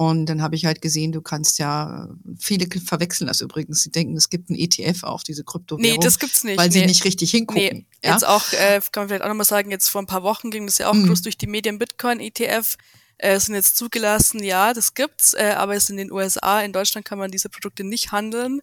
Und 0.00 0.26
dann 0.26 0.42
habe 0.42 0.54
ich 0.54 0.64
halt 0.64 0.80
gesehen, 0.80 1.10
du 1.10 1.20
kannst 1.20 1.58
ja, 1.58 2.08
viele 2.38 2.68
verwechseln 2.80 3.26
das 3.26 3.40
übrigens. 3.40 3.82
Sie 3.82 3.90
denken, 3.90 4.16
es 4.16 4.30
gibt 4.30 4.48
einen 4.48 4.56
ETF 4.56 5.02
auf 5.02 5.24
diese 5.24 5.42
Kryptowährung. 5.42 5.98
Nee, 5.98 5.98
das 6.00 6.20
gibt's 6.20 6.44
nicht. 6.44 6.56
Weil 6.56 6.68
nee. 6.68 6.74
sie 6.74 6.86
nicht 6.86 7.04
richtig 7.04 7.32
hingucken. 7.32 7.60
Nee, 7.60 7.86
ja? 8.04 8.12
jetzt 8.12 8.24
auch, 8.24 8.52
äh, 8.52 8.80
kann 8.92 9.02
man 9.02 9.08
vielleicht 9.08 9.24
auch 9.24 9.28
nochmal 9.28 9.44
sagen, 9.44 9.72
jetzt 9.72 9.88
vor 9.88 10.00
ein 10.00 10.06
paar 10.06 10.22
Wochen 10.22 10.52
ging 10.52 10.66
das 10.66 10.78
ja 10.78 10.88
auch 10.88 10.94
mhm. 10.94 11.08
groß 11.08 11.22
durch 11.22 11.36
die 11.36 11.48
Medien 11.48 11.80
Bitcoin 11.80 12.20
ETF. 12.20 12.76
Äh, 13.16 13.40
sind 13.40 13.56
jetzt 13.56 13.76
zugelassen, 13.76 14.44
ja, 14.44 14.72
das 14.72 14.94
gibt's, 14.94 15.34
äh, 15.34 15.54
aber 15.56 15.74
es 15.74 15.84
ist 15.84 15.90
in 15.90 15.96
den 15.96 16.12
USA, 16.12 16.60
in 16.60 16.72
Deutschland 16.72 17.04
kann 17.04 17.18
man 17.18 17.32
diese 17.32 17.48
Produkte 17.48 17.82
nicht 17.82 18.12
handeln. 18.12 18.60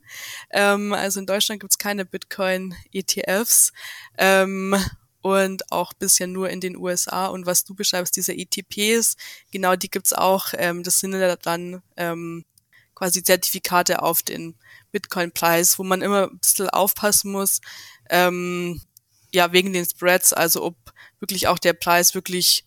Ähm, 0.51 0.93
also 0.93 1.19
in 1.19 1.25
Deutschland 1.25 1.59
gibt's 1.59 1.77
keine 1.77 2.05
Bitcoin-ETFs. 2.05 3.73
Ähm, 4.17 4.77
und 5.25 5.71
auch 5.71 5.93
bisher 5.93 6.27
nur 6.27 6.51
in 6.51 6.61
den 6.61 6.77
USA. 6.77 7.25
Und 7.25 7.47
was 7.47 7.63
du 7.63 7.73
beschreibst, 7.73 8.15
diese 8.15 8.31
ETPs, 8.31 9.17
genau 9.49 9.75
die 9.75 9.89
gibt's 9.89 10.13
auch. 10.13 10.53
Ähm, 10.55 10.83
das 10.83 10.99
sind 10.99 11.13
ja 11.13 11.35
dann 11.35 11.81
ähm, 11.97 12.45
quasi 12.93 13.23
Zertifikate 13.23 14.03
auf 14.03 14.21
den 14.21 14.53
Bitcoin-Preis, 14.91 15.79
wo 15.79 15.83
man 15.83 16.03
immer 16.03 16.29
ein 16.29 16.37
bisschen 16.37 16.69
aufpassen 16.69 17.31
muss, 17.31 17.59
ähm, 18.11 18.79
ja, 19.33 19.51
wegen 19.51 19.73
den 19.73 19.87
Spreads, 19.87 20.31
also 20.31 20.63
ob 20.63 20.75
wirklich 21.19 21.47
auch 21.47 21.57
der 21.57 21.73
Preis 21.73 22.13
wirklich, 22.13 22.63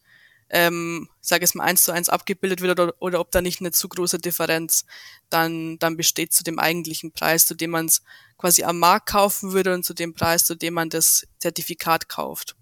ähm, 0.51 1.09
sage 1.21 1.44
es 1.44 1.55
mal, 1.55 1.62
eins 1.62 1.85
zu 1.85 1.92
eins 1.92 2.09
abgebildet 2.09 2.61
wird 2.61 2.73
oder, 2.73 2.92
oder 2.99 3.21
ob 3.21 3.31
da 3.31 3.40
nicht 3.40 3.61
eine 3.61 3.71
zu 3.71 3.88
große 3.88 4.18
Differenz 4.18 4.85
dann, 5.31 5.79
dann 5.79 5.97
besteht 5.97 6.33
zu 6.33 6.42
dem 6.42 6.59
eigentlichen 6.59 7.12
Preis, 7.12 7.47
zu 7.47 7.55
dem 7.55 7.71
man 7.71 7.87
es 7.87 8.03
quasi 8.38 8.62
am 8.64 8.79
Markt 8.79 9.09
kaufen 9.11 9.53
würde 9.53 9.74
und 9.74 9.85
zu 9.85 9.92
dem 9.94 10.14
Preis, 10.14 10.44
zu 10.44 10.55
dem 10.55 10.74
man 10.74 10.88
das 10.88 11.27
Zertifikat 11.40 12.09
kauft. 12.09 12.55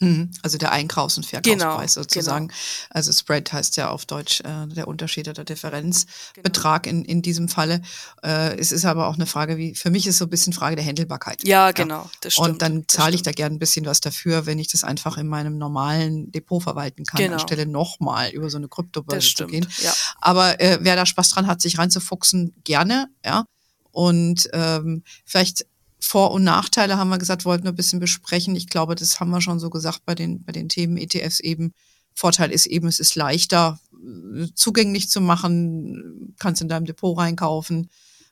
Mhm. 0.00 0.32
Also 0.42 0.58
der 0.58 0.72
Einkaufs- 0.72 1.16
und 1.16 1.24
Verkaufspreis 1.26 1.94
Genau, 1.94 2.02
sozusagen. 2.02 2.48
genau. 2.48 2.58
Also 2.90 3.12
Spread 3.12 3.52
heißt 3.52 3.76
ja 3.76 3.88
auf 3.90 4.04
Deutsch 4.04 4.40
äh, 4.40 4.66
der 4.66 4.88
Unterschied 4.88 5.28
oder 5.28 5.44
Differenzbetrag 5.44 6.88
in, 6.88 7.04
in 7.04 7.22
diesem 7.22 7.48
Falle. 7.48 7.82
Äh, 8.24 8.56
es 8.58 8.72
ist 8.72 8.84
aber 8.84 9.06
auch 9.06 9.14
eine 9.14 9.26
Frage, 9.26 9.56
wie 9.58 9.76
für 9.76 9.90
mich 9.90 10.08
ist 10.08 10.18
so 10.18 10.24
ein 10.24 10.30
bisschen 10.30 10.52
Frage 10.52 10.74
der 10.74 10.84
Händelbarkeit. 10.84 11.46
Ja, 11.46 11.70
genau, 11.70 12.10
das 12.20 12.32
stimmt. 12.32 12.48
Und 12.48 12.62
dann 12.62 12.84
zahle 12.88 13.14
ich 13.14 13.22
da 13.22 13.30
gern 13.30 13.52
ein 13.52 13.58
bisschen 13.60 13.86
was 13.86 14.00
dafür, 14.00 14.44
wenn 14.44 14.58
ich 14.58 14.66
das 14.72 14.82
einfach 14.82 15.18
in 15.18 15.28
meinem 15.28 15.56
normalen 15.56 16.32
Depot 16.32 16.60
verwalten 16.60 17.04
kann, 17.04 17.18
Genau. 17.18 17.34
anstelle 17.34 17.66
nochmal 17.66 18.30
über 18.30 18.50
so 18.50 18.56
eine 18.56 18.66
Kryptobörse 18.68 19.34
zu 19.34 19.46
gehen. 19.46 19.68
ja. 19.82 19.92
Aber 20.20 20.60
äh, 20.60 20.78
wer 20.80 20.96
da 20.96 21.06
Spaß 21.06 21.30
dran 21.30 21.46
hat, 21.46 21.62
sich 21.62 21.78
reinzufuchsen, 21.78 22.54
gerne, 22.64 23.08
ja. 23.24 23.44
Und 23.92 24.48
ähm, 24.52 25.04
vielleicht 25.24 25.66
Vor- 26.00 26.32
und 26.32 26.42
Nachteile 26.42 26.96
haben 26.96 27.10
wir 27.10 27.18
gesagt, 27.18 27.44
wollten 27.44 27.64
wir 27.64 27.72
ein 27.72 27.76
bisschen 27.76 28.00
besprechen. 28.00 28.56
Ich 28.56 28.68
glaube, 28.68 28.96
das 28.96 29.20
haben 29.20 29.30
wir 29.30 29.40
schon 29.40 29.60
so 29.60 29.70
gesagt 29.70 30.02
bei 30.04 30.14
den, 30.14 30.42
bei 30.42 30.52
den 30.52 30.68
Themen 30.68 30.96
ETFs 30.96 31.38
eben. 31.40 31.72
Vorteil 32.14 32.50
ist 32.50 32.66
eben, 32.66 32.88
es 32.88 32.98
ist 32.98 33.14
leichter 33.14 33.78
äh, 33.92 34.48
zugänglich 34.54 35.08
zu 35.08 35.20
machen, 35.20 36.34
kannst 36.38 36.60
in 36.60 36.68
deinem 36.68 36.86
Depot 36.86 37.16
reinkaufen, 37.16 37.88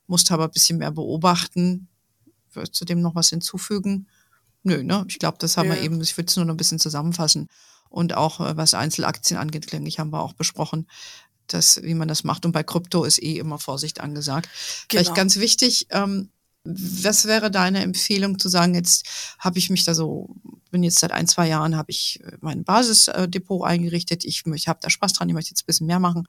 musst 0.06 0.30
aber 0.32 0.44
ein 0.44 0.50
bisschen 0.50 0.78
mehr 0.78 0.90
beobachten. 0.90 1.88
Würdest 2.52 2.80
du 2.80 2.84
dem 2.84 3.00
noch 3.00 3.14
was 3.14 3.28
hinzufügen? 3.28 4.08
Nö, 4.62 4.82
ne? 4.82 5.04
Ich 5.08 5.18
glaube, 5.18 5.38
das 5.38 5.56
haben 5.56 5.68
wir 5.68 5.76
Nö. 5.76 5.82
eben, 5.82 6.00
ich 6.00 6.16
würde 6.16 6.28
es 6.28 6.36
nur 6.36 6.44
noch 6.44 6.54
ein 6.54 6.58
bisschen 6.58 6.78
zusammenfassen. 6.78 7.48
Und 7.88 8.14
auch 8.14 8.40
äh, 8.40 8.56
was 8.56 8.74
Einzelaktien 8.74 9.38
angeht, 9.38 9.72
denke 9.72 9.88
ich, 9.88 9.98
haben 9.98 10.12
wir 10.12 10.22
auch 10.22 10.32
besprochen, 10.32 10.86
dass, 11.52 11.82
wie 11.82 11.94
man 11.94 12.08
das 12.08 12.24
macht. 12.24 12.46
Und 12.46 12.52
bei 12.52 12.62
Krypto 12.62 13.04
ist 13.04 13.22
eh 13.22 13.38
immer 13.38 13.58
Vorsicht 13.58 14.00
angesagt. 14.00 14.48
Vielleicht 14.88 15.08
Genau. 15.08 15.16
ganz 15.16 15.36
wichtig, 15.36 15.86
ähm, 15.90 16.30
was 16.64 17.24
wäre 17.24 17.50
deine 17.50 17.82
Empfehlung 17.82 18.38
zu 18.38 18.48
sagen, 18.48 18.74
jetzt 18.74 19.06
habe 19.38 19.58
ich 19.58 19.70
mich 19.70 19.84
da 19.84 19.94
so, 19.94 20.36
bin 20.70 20.82
jetzt 20.82 20.98
seit 20.98 21.12
ein, 21.12 21.26
zwei 21.26 21.48
Jahren, 21.48 21.76
habe 21.76 21.90
ich 21.90 22.20
äh, 22.22 22.36
mein 22.40 22.64
Basisdepot 22.64 23.64
eingerichtet, 23.64 24.24
ich, 24.24 24.44
ich 24.46 24.68
habe 24.68 24.78
da 24.82 24.90
Spaß 24.90 25.14
dran, 25.14 25.28
ich 25.28 25.34
möchte 25.34 25.50
jetzt 25.50 25.62
ein 25.62 25.66
bisschen 25.66 25.86
mehr 25.86 26.00
machen, 26.00 26.26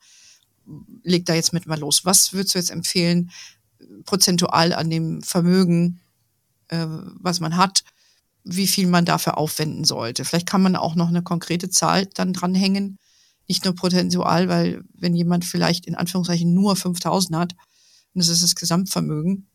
leg 1.02 1.26
da 1.26 1.34
jetzt 1.34 1.52
mit 1.52 1.66
mal 1.66 1.78
los. 1.78 2.04
Was 2.04 2.32
würdest 2.32 2.54
du 2.54 2.58
jetzt 2.58 2.70
empfehlen, 2.70 3.30
prozentual 4.04 4.72
an 4.72 4.90
dem 4.90 5.22
Vermögen, 5.22 6.00
äh, 6.68 6.86
was 6.88 7.40
man 7.40 7.56
hat, 7.56 7.84
wie 8.44 8.66
viel 8.66 8.86
man 8.86 9.04
dafür 9.04 9.38
aufwenden 9.38 9.84
sollte? 9.84 10.24
Vielleicht 10.24 10.48
kann 10.48 10.62
man 10.62 10.76
auch 10.76 10.94
noch 10.94 11.08
eine 11.08 11.22
konkrete 11.22 11.68
Zahl 11.68 12.06
dann 12.06 12.32
dranhängen, 12.32 12.98
nicht 13.48 13.64
nur 13.64 13.74
prozentual, 13.74 14.48
weil 14.48 14.82
wenn 14.94 15.14
jemand 15.14 15.44
vielleicht 15.44 15.86
in 15.86 15.94
Anführungszeichen 15.94 16.52
nur 16.54 16.76
5000 16.76 17.36
hat, 17.36 17.52
und 18.14 18.18
das 18.18 18.28
ist 18.28 18.42
das 18.42 18.54
Gesamtvermögen, 18.54 19.48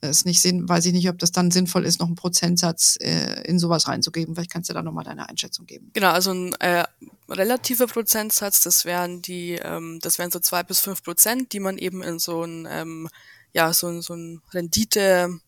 ist 0.00 0.26
nicht 0.26 0.40
sinn, 0.40 0.68
weiß 0.68 0.86
ich 0.86 0.92
nicht, 0.92 1.08
ob 1.08 1.18
das 1.18 1.30
dann 1.30 1.50
sinnvoll 1.50 1.84
ist, 1.84 2.00
noch 2.00 2.08
einen 2.08 2.16
Prozentsatz 2.16 2.98
äh, 3.00 3.42
in 3.44 3.58
sowas 3.58 3.86
reinzugeben. 3.86 4.34
Vielleicht 4.34 4.50
kannst 4.50 4.68
du 4.68 4.74
da 4.74 4.82
nochmal 4.82 5.04
deine 5.04 5.28
Einschätzung 5.28 5.64
geben. 5.66 5.90
Genau, 5.92 6.10
also 6.10 6.32
ein 6.32 6.54
äh, 6.54 6.84
relativer 7.28 7.86
Prozentsatz, 7.86 8.62
das 8.62 8.84
wären 8.84 9.22
die, 9.22 9.52
ähm, 9.52 10.00
das 10.02 10.18
wären 10.18 10.32
so 10.32 10.40
zwei 10.40 10.64
bis 10.64 10.80
fünf 10.80 11.04
Prozent, 11.04 11.52
die 11.52 11.60
man 11.60 11.78
eben 11.78 12.02
in 12.02 12.18
so 12.18 12.42
ein, 12.42 12.66
ähm, 12.68 13.08
ja, 13.52 13.72
so, 13.72 14.00
so 14.00 14.14
ein 14.14 14.40
Rendite 14.52 15.38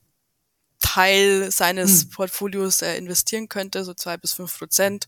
Teil 0.84 1.50
seines 1.50 2.02
Hm. 2.02 2.10
Portfolios 2.10 2.82
äh, 2.82 2.96
investieren 2.98 3.48
könnte, 3.48 3.84
so 3.84 3.94
zwei 3.94 4.18
bis 4.18 4.34
fünf 4.34 4.58
Prozent. 4.58 5.06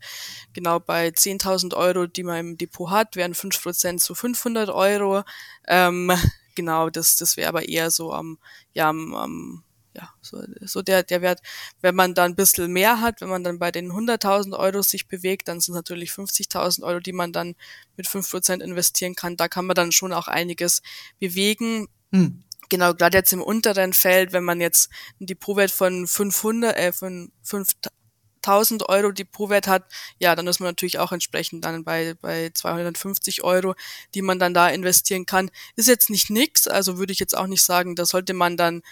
Genau 0.54 0.80
bei 0.80 1.08
10.000 1.08 1.74
Euro, 1.74 2.06
die 2.06 2.22
man 2.22 2.38
im 2.38 2.58
Depot 2.58 2.90
hat, 2.90 3.14
wären 3.14 3.34
fünf 3.34 3.62
Prozent 3.62 4.00
so 4.00 4.14
500 4.14 4.70
Euro. 4.70 5.22
Ähm, 5.68 6.10
genau, 6.54 6.88
das, 6.88 7.16
das 7.16 7.36
wäre 7.36 7.50
aber 7.50 7.68
eher 7.68 7.90
so 7.90 8.12
am, 8.12 8.38
ja, 8.72 8.88
am, 8.88 9.14
am 9.14 9.64
ja, 9.94 10.10
so, 10.22 10.42
so 10.62 10.80
der, 10.80 11.02
der 11.02 11.20
Wert. 11.20 11.40
Wenn 11.82 11.94
man 11.94 12.14
dann 12.14 12.32
ein 12.32 12.36
bisschen 12.36 12.72
mehr 12.72 13.02
hat, 13.02 13.20
wenn 13.20 13.28
man 13.28 13.44
dann 13.44 13.58
bei 13.58 13.70
den 13.70 13.92
100.000 13.92 14.58
Euro 14.58 14.80
sich 14.80 15.08
bewegt, 15.08 15.46
dann 15.48 15.60
sind 15.60 15.74
es 15.74 15.76
natürlich 15.76 16.10
50.000 16.10 16.84
Euro, 16.84 17.00
die 17.00 17.12
man 17.12 17.32
dann 17.32 17.54
mit 17.98 18.06
fünf 18.06 18.30
Prozent 18.30 18.62
investieren 18.62 19.14
kann. 19.14 19.36
Da 19.36 19.48
kann 19.48 19.66
man 19.66 19.76
dann 19.76 19.92
schon 19.92 20.14
auch 20.14 20.26
einiges 20.26 20.80
bewegen. 21.18 21.88
Hm. 22.12 22.44
Genau, 22.68 22.94
gerade 22.94 23.18
jetzt 23.18 23.32
im 23.32 23.42
unteren 23.42 23.92
Feld, 23.92 24.32
wenn 24.32 24.44
man 24.44 24.60
jetzt 24.60 24.90
ein 25.20 25.26
Depotwert 25.26 25.70
von 25.70 26.06
500, 26.06 26.76
äh, 26.76 26.92
von 26.92 27.30
5000 27.42 28.88
Euro 28.88 29.12
Depotwert 29.12 29.68
hat, 29.68 29.84
ja, 30.18 30.34
dann 30.34 30.46
ist 30.46 30.60
man 30.60 30.68
natürlich 30.68 30.98
auch 30.98 31.12
entsprechend 31.12 31.64
dann 31.64 31.84
bei, 31.84 32.14
bei 32.20 32.50
250 32.52 33.44
Euro, 33.44 33.74
die 34.14 34.22
man 34.22 34.38
dann 34.38 34.54
da 34.54 34.68
investieren 34.68 35.26
kann. 35.26 35.50
Ist 35.76 35.88
jetzt 35.88 36.10
nicht 36.10 36.30
nix, 36.30 36.66
also 36.66 36.98
würde 36.98 37.12
ich 37.12 37.20
jetzt 37.20 37.36
auch 37.36 37.46
nicht 37.46 37.62
sagen, 37.62 37.94
da 37.94 38.04
sollte 38.04 38.34
man 38.34 38.56
dann 38.56 38.82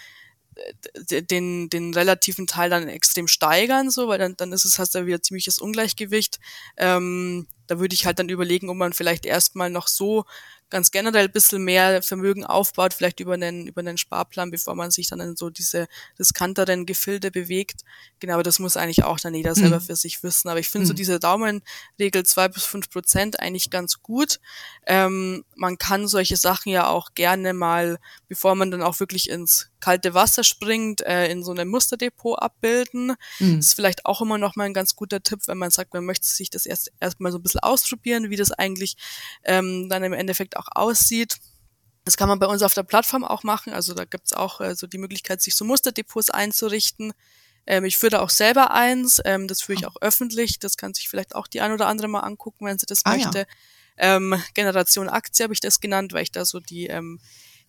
äh, 0.55 1.21
den, 1.23 1.69
den 1.69 1.93
relativen 1.93 2.47
Teil 2.47 2.69
dann 2.69 2.87
extrem 2.87 3.27
steigern, 3.27 3.89
so, 3.91 4.07
weil 4.07 4.19
dann, 4.19 4.35
dann 4.37 4.53
ist 4.53 4.65
es, 4.65 4.79
hast 4.79 4.95
du 4.95 5.05
wieder 5.05 5.21
ziemliches 5.21 5.59
Ungleichgewicht. 5.59 6.39
Ähm, 6.77 7.47
da 7.67 7.79
würde 7.79 7.93
ich 7.95 8.05
halt 8.05 8.19
dann 8.19 8.29
überlegen, 8.29 8.69
ob 8.69 8.77
man 8.77 8.93
vielleicht 8.93 9.25
erstmal 9.25 9.69
noch 9.69 9.87
so 9.87 10.25
ganz 10.71 10.89
generell 10.89 11.25
ein 11.25 11.31
bisschen 11.31 11.63
mehr 11.63 12.01
Vermögen 12.01 12.43
aufbaut, 12.43 12.93
vielleicht 12.95 13.19
über 13.19 13.35
einen, 13.35 13.67
über 13.67 13.81
einen 13.81 13.99
Sparplan, 13.99 14.49
bevor 14.49 14.73
man 14.73 14.89
sich 14.89 15.07
dann 15.07 15.19
in 15.19 15.35
so 15.35 15.51
diese 15.51 15.87
riskanteren 16.17 16.87
Gefilde 16.87 17.29
bewegt. 17.29 17.81
Genau, 18.19 18.33
aber 18.33 18.43
das 18.43 18.57
muss 18.57 18.75
eigentlich 18.75 19.03
auch 19.03 19.19
dann 19.19 19.35
jeder 19.35 19.53
selber 19.53 19.77
Mhm. 19.79 19.81
für 19.83 19.95
sich 19.95 20.23
wissen. 20.23 20.49
Aber 20.49 20.59
ich 20.59 20.67
finde 20.69 20.87
so 20.87 20.93
Mhm. 20.93 20.97
diese 20.97 21.19
Daumenregel 21.19 22.23
zwei 22.25 22.47
bis 22.47 22.63
fünf 22.65 22.89
Prozent 22.89 23.39
eigentlich 23.39 23.69
ganz 23.69 24.01
gut. 24.01 24.39
Ähm, 24.87 25.45
man 25.55 25.77
kann 25.77 26.07
solche 26.07 26.35
Sachen 26.35 26.71
ja 26.71 26.87
auch 26.89 27.13
gerne 27.13 27.53
mal, 27.53 27.99
bevor 28.27 28.55
man 28.55 28.71
dann 28.71 28.81
auch 28.81 28.99
wirklich 28.99 29.29
ins 29.29 29.69
kalte 29.79 30.15
Wasser 30.15 30.43
springt, 30.43 31.01
äh, 31.01 31.27
in 31.29 31.43
so 31.43 31.51
einem 31.51 31.69
Musterdepot 31.69 32.39
abbilden. 32.41 33.13
Hm. 33.37 33.57
Das 33.57 33.67
ist 33.67 33.73
vielleicht 33.75 34.07
auch 34.07 34.19
immer 34.19 34.39
noch 34.39 34.55
mal 34.55 34.63
ein 34.63 34.73
ganz 34.73 34.95
guter 34.95 35.21
Tipp, 35.21 35.41
wenn 35.45 35.59
man 35.59 35.69
sagt, 35.69 35.93
man 35.93 36.05
möchte 36.05 36.25
sich 36.25 36.49
das 36.49 36.65
erst 36.65 36.91
erstmal 36.99 37.31
so 37.31 37.37
ein 37.37 37.43
bisschen 37.43 37.54
ausprobieren, 37.63 38.29
wie 38.29 38.35
das 38.35 38.51
eigentlich 38.51 38.95
ähm, 39.43 39.89
dann 39.89 40.03
im 40.03 40.13
Endeffekt 40.13 40.57
auch 40.57 40.67
aussieht. 40.71 41.37
Das 42.05 42.17
kann 42.17 42.29
man 42.29 42.39
bei 42.39 42.45
uns 42.45 42.61
auf 42.61 42.73
der 42.73 42.83
Plattform 42.83 43.23
auch 43.23 43.43
machen. 43.43 43.73
Also 43.73 43.93
da 43.93 44.05
gibt's 44.05 44.33
auch 44.33 44.61
äh, 44.61 44.75
so 44.75 44.85
die 44.87 44.99
Möglichkeit, 44.99 45.41
sich 45.41 45.55
so 45.55 45.65
Musterdepots 45.65 46.29
einzurichten. 46.29 47.13
Ähm, 47.65 47.83
ich 47.85 47.97
führe 47.97 48.11
da 48.11 48.19
auch 48.21 48.29
selber 48.29 48.71
eins. 48.71 49.19
Ähm, 49.25 49.47
das 49.47 49.61
führe 49.63 49.79
ich 49.79 49.87
auch 49.87 49.95
öffentlich. 50.01 50.59
Das 50.59 50.77
kann 50.77 50.93
sich 50.93 51.09
vielleicht 51.09 51.33
auch 51.35 51.47
die 51.47 51.61
ein 51.61 51.71
oder 51.71 51.87
andere 51.87 52.07
mal 52.07 52.19
angucken, 52.19 52.65
wenn 52.67 52.77
sie 52.77 52.85
das 52.85 53.01
Ah, 53.05 53.15
ja. 53.15 53.25
möchte. 53.25 53.47
Ähm, 53.97 54.39
Generation 54.53 55.09
Aktie 55.09 55.43
habe 55.43 55.53
ich 55.53 55.61
das 55.61 55.79
genannt, 55.79 56.13
weil 56.13 56.23
ich 56.23 56.31
da 56.31 56.45
so 56.45 56.59
die 56.59 56.87
ähm, 56.87 57.19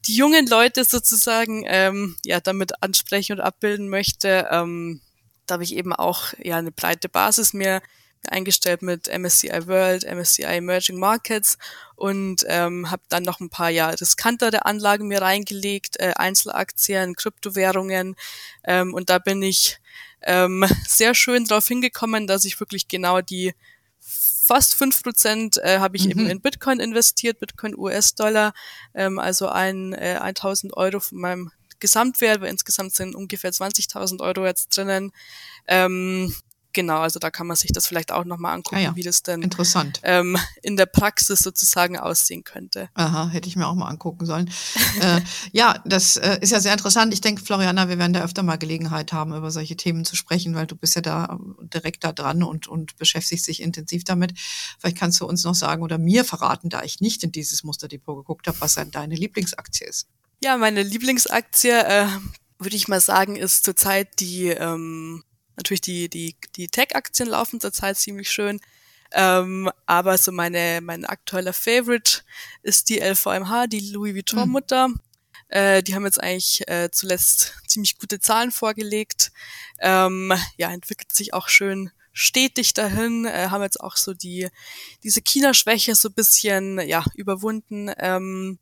die 0.06 0.16
jungen 0.16 0.46
Leute 0.46 0.84
sozusagen 0.84 1.64
ähm, 1.66 2.16
ja 2.24 2.40
damit 2.40 2.82
ansprechen 2.82 3.32
und 3.34 3.40
abbilden 3.40 3.88
möchte. 3.88 4.48
Ähm, 4.50 5.00
da 5.46 5.54
habe 5.54 5.64
ich 5.64 5.74
eben 5.74 5.92
auch 5.92 6.32
ja 6.42 6.56
eine 6.56 6.72
breite 6.72 7.08
Basis 7.08 7.52
mir 7.52 7.80
eingestellt 8.26 8.82
mit 8.82 9.08
MSCI 9.08 9.66
World, 9.66 10.04
MSCI 10.04 10.44
Emerging 10.44 10.98
Markets 10.98 11.58
und 11.94 12.44
ähm, 12.48 12.90
habe 12.90 13.02
dann 13.08 13.22
noch 13.22 13.40
ein 13.40 13.50
paar 13.50 13.70
ja 13.70 13.88
riskantere 13.90 14.64
Anlagen 14.66 15.08
mir 15.08 15.22
reingelegt, 15.22 15.98
äh, 16.00 16.12
Einzelaktien, 16.16 17.14
Kryptowährungen 17.16 18.16
ähm, 18.64 18.94
und 18.94 19.10
da 19.10 19.18
bin 19.18 19.42
ich 19.42 19.78
ähm, 20.22 20.64
sehr 20.88 21.14
schön 21.14 21.44
drauf 21.44 21.66
hingekommen, 21.66 22.26
dass 22.26 22.44
ich 22.44 22.60
wirklich 22.60 22.88
genau 22.88 23.20
die 23.20 23.54
fast 24.46 24.74
fünf 24.76 25.02
Prozent 25.02 25.58
äh, 25.58 25.78
habe 25.80 25.96
ich 25.96 26.04
Mhm. 26.04 26.10
eben 26.10 26.26
in 26.28 26.40
Bitcoin 26.40 26.78
investiert, 26.80 27.40
Bitcoin 27.40 27.76
US-Dollar, 27.76 28.54
ähm, 28.94 29.18
also 29.18 29.48
ein, 29.48 29.92
äh, 29.92 30.18
1000 30.20 30.76
Euro 30.76 31.00
von 31.00 31.18
meinem 31.18 31.50
Gesamtwert, 31.80 32.40
weil 32.40 32.50
insgesamt 32.50 32.94
sind 32.94 33.14
ungefähr 33.14 33.52
20.000 33.52 34.20
Euro 34.22 34.46
jetzt 34.46 34.76
drinnen. 34.76 35.12
Ähm, 35.66 36.34
genau, 36.76 36.98
also 37.00 37.18
da 37.18 37.30
kann 37.32 37.48
man 37.48 37.56
sich 37.56 37.72
das 37.72 37.88
vielleicht 37.88 38.12
auch 38.12 38.24
nochmal 38.24 38.54
angucken, 38.54 38.76
Ah 38.76 38.80
ja. 38.80 38.94
wie 38.96 39.02
das 39.02 39.24
denn 39.24 39.42
Interessant. 39.42 39.98
ähm, 40.04 40.38
in 40.62 40.76
der 40.76 40.86
Praxis 40.86 41.40
sozusagen 41.40 41.98
aussehen 41.98 42.44
könnte. 42.44 42.88
Aha, 42.94 43.28
hätte 43.30 43.48
ich 43.48 43.56
mir 43.56 43.66
auch 43.66 43.74
mal 43.74 43.88
angucken 43.88 44.26
sollen. 44.26 44.48
äh, 45.00 45.20
ja, 45.50 45.82
das 45.84 46.16
äh, 46.18 46.38
ist 46.40 46.52
ja 46.52 46.60
sehr 46.60 46.72
interessant. 46.72 47.12
Ich 47.12 47.20
denke, 47.20 47.42
Floriana, 47.42 47.88
wir 47.88 47.98
werden 47.98 48.12
da 48.12 48.22
öfter 48.22 48.44
mal 48.44 48.56
Gelegenheit 48.58 49.12
haben, 49.12 49.34
über 49.34 49.50
solche 49.50 49.76
Themen 49.76 50.04
zu 50.04 50.14
sprechen, 50.14 50.54
weil 50.54 50.66
du 50.68 50.76
bist 50.76 50.94
ja 50.94 51.00
da 51.02 51.38
direkt 51.74 52.04
da 52.04 52.12
dran 52.12 52.42
und, 52.44 52.68
und 52.68 52.96
beschäftigst 52.98 53.48
dich 53.48 53.60
intensiv 53.62 54.04
damit. 54.04 54.34
Vielleicht 54.78 54.98
kannst 54.98 55.20
du 55.20 55.26
uns 55.26 55.42
noch 55.42 55.54
sagen 55.54 55.82
oder 55.82 55.98
mir 55.98 56.24
verraten, 56.24 56.68
da 56.68 56.82
ich 56.82 57.00
nicht 57.00 57.24
in 57.24 57.32
dieses 57.32 57.64
Musterdepot 57.64 58.16
geguckt 58.18 58.46
habe, 58.46 58.60
was 58.60 58.74
denn 58.74 58.90
deine 58.90 59.14
Lieblingsaktie 59.16 59.86
ist. 59.86 60.06
Ja, 60.44 60.58
meine 60.58 60.82
Lieblingsaktie, 60.82 61.70
äh, 61.70 62.06
würde 62.58 62.76
ich 62.76 62.88
mal 62.88 63.00
sagen, 63.00 63.36
ist 63.36 63.64
zurzeit 63.64 64.20
die, 64.20 64.48
ähm, 64.48 65.22
natürlich 65.56 65.80
die, 65.80 66.08
die, 66.08 66.36
die 66.56 66.68
Tech-Aktien 66.68 67.28
laufen 67.28 67.60
zurzeit 67.60 67.96
ziemlich 67.96 68.30
schön. 68.30 68.60
Ähm, 69.12 69.70
aber 69.86 70.18
so 70.18 70.32
meine, 70.32 70.80
mein 70.82 71.04
aktueller 71.04 71.52
Favorite 71.52 72.22
ist 72.62 72.88
die 72.88 72.98
LVMH, 72.98 73.68
die 73.68 73.92
Louis 73.92 74.14
Vuitton-Mutter. 74.14 74.88
Äh, 75.48 75.82
die 75.82 75.94
haben 75.94 76.04
jetzt 76.04 76.20
eigentlich 76.20 76.66
äh, 76.68 76.90
zuletzt 76.90 77.54
ziemlich 77.66 77.98
gute 77.98 78.18
Zahlen 78.20 78.50
vorgelegt. 78.50 79.30
Ähm, 79.80 80.32
ja, 80.56 80.72
entwickelt 80.72 81.12
sich 81.12 81.34
auch 81.34 81.48
schön 81.48 81.90
stetig 82.12 82.72
dahin, 82.72 83.26
äh, 83.26 83.48
haben 83.50 83.62
jetzt 83.62 83.80
auch 83.80 83.96
so 83.96 84.14
die, 84.14 84.48
diese 85.02 85.20
China-Schwäche 85.20 85.94
so 85.94 86.08
ein 86.08 86.14
bisschen, 86.14 86.80
ja, 86.80 87.04
überwunden. 87.14 87.92
Ähm, 87.98 88.58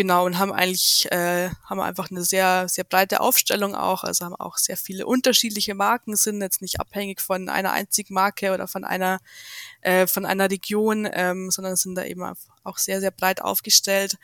genau 0.00 0.24
und 0.24 0.38
haben 0.38 0.50
eigentlich 0.50 1.12
äh, 1.12 1.50
haben 1.68 1.78
einfach 1.78 2.10
eine 2.10 2.24
sehr 2.24 2.70
sehr 2.70 2.84
breite 2.84 3.20
Aufstellung 3.20 3.74
auch. 3.74 4.02
Also 4.02 4.24
haben 4.24 4.34
auch 4.34 4.56
sehr 4.56 4.78
viele 4.78 5.04
unterschiedliche 5.04 5.74
Marken 5.74 6.16
sind 6.16 6.40
jetzt 6.40 6.62
nicht 6.62 6.80
abhängig 6.80 7.20
von 7.20 7.50
einer 7.50 7.72
einzigen 7.72 8.14
Marke 8.14 8.54
oder 8.54 8.66
von 8.66 8.84
einer 8.84 9.20
äh, 9.82 10.06
von 10.06 10.24
einer 10.24 10.50
Region 10.50 11.06
ähm, 11.12 11.50
sondern 11.50 11.76
sind 11.76 11.96
da 11.96 12.04
eben 12.04 12.22
auch 12.64 12.78
sehr 12.78 13.00
sehr 13.00 13.10
breit 13.10 13.42
aufgestellt. 13.42 14.16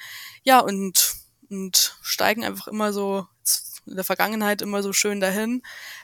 Ja 0.44 0.60
und 0.60 1.16
und 1.50 1.98
steigen 2.00 2.42
einfach 2.42 2.68
immer 2.68 2.94
so 2.94 3.26
in 3.84 3.96
der 3.96 4.04
Vergangenheit 4.04 4.62
immer 4.62 4.82
so 4.82 4.94
schön 4.94 5.20
dahin 5.20 5.62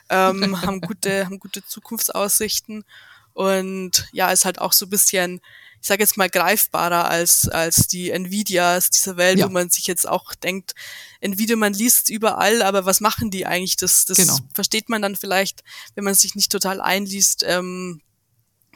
ähm, 0.09 0.61
haben 0.61 0.81
gute 0.81 1.25
haben 1.25 1.39
gute 1.39 1.65
Zukunftsaussichten 1.65 2.85
und 3.33 4.07
ja 4.13 4.31
ist 4.31 4.45
halt 4.45 4.59
auch 4.59 4.73
so 4.73 4.87
bisschen 4.87 5.41
ich 5.83 5.87
sage 5.87 6.01
jetzt 6.01 6.15
mal, 6.15 6.29
greifbarer 6.29 7.09
als, 7.09 7.49
als 7.49 7.87
die 7.87 8.09
Nvidias 8.09 8.89
dieser 8.89 9.17
Welt, 9.17 9.37
ja. 9.39 9.47
wo 9.47 9.51
man 9.51 9.69
sich 9.69 9.85
jetzt 9.85 10.07
auch 10.07 10.33
denkt, 10.33 10.75
Nvidia, 11.19 11.57
man 11.57 11.73
liest 11.73 12.09
überall, 12.09 12.61
aber 12.61 12.85
was 12.85 13.01
machen 13.01 13.31
die 13.31 13.45
eigentlich? 13.45 13.75
Das, 13.75 14.05
das 14.05 14.15
genau. 14.15 14.37
versteht 14.53 14.87
man 14.87 15.01
dann 15.01 15.17
vielleicht, 15.17 15.61
wenn 15.95 16.05
man 16.05 16.13
sich 16.13 16.35
nicht 16.35 16.53
total 16.53 16.79
einliest. 16.79 17.43
Ähm, 17.45 18.01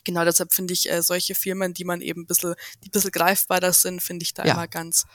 genau 0.04 0.26
deshalb 0.26 0.54
finde 0.54 0.74
ich 0.74 0.92
äh, 0.92 1.02
solche 1.02 1.34
Firmen, 1.34 1.74
die 1.74 1.86
man 1.86 2.02
eben 2.02 2.24
ein 2.24 2.28
bisschen, 2.28 2.56
die 2.84 2.90
ein 2.90 2.92
bisschen 2.92 3.12
greifbarer 3.12 3.72
sind, 3.72 4.04
finde 4.04 4.24
ich 4.24 4.34
da 4.34 4.44
ja. 4.44 4.56
immer 4.56 4.68
ganz, 4.68 5.06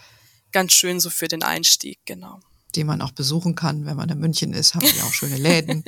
ganz 0.50 0.72
schön 0.72 0.98
so 0.98 1.10
für 1.10 1.28
den 1.28 1.42
Einstieg, 1.42 1.98
genau 2.06 2.40
die 2.72 2.84
man 2.84 3.00
auch 3.02 3.12
besuchen 3.12 3.54
kann. 3.54 3.86
Wenn 3.86 3.96
man 3.96 4.08
in 4.08 4.18
München 4.18 4.52
ist, 4.52 4.74
haben 4.74 4.86
die 4.86 5.00
auch 5.02 5.12
schöne 5.12 5.36
Läden, 5.36 5.84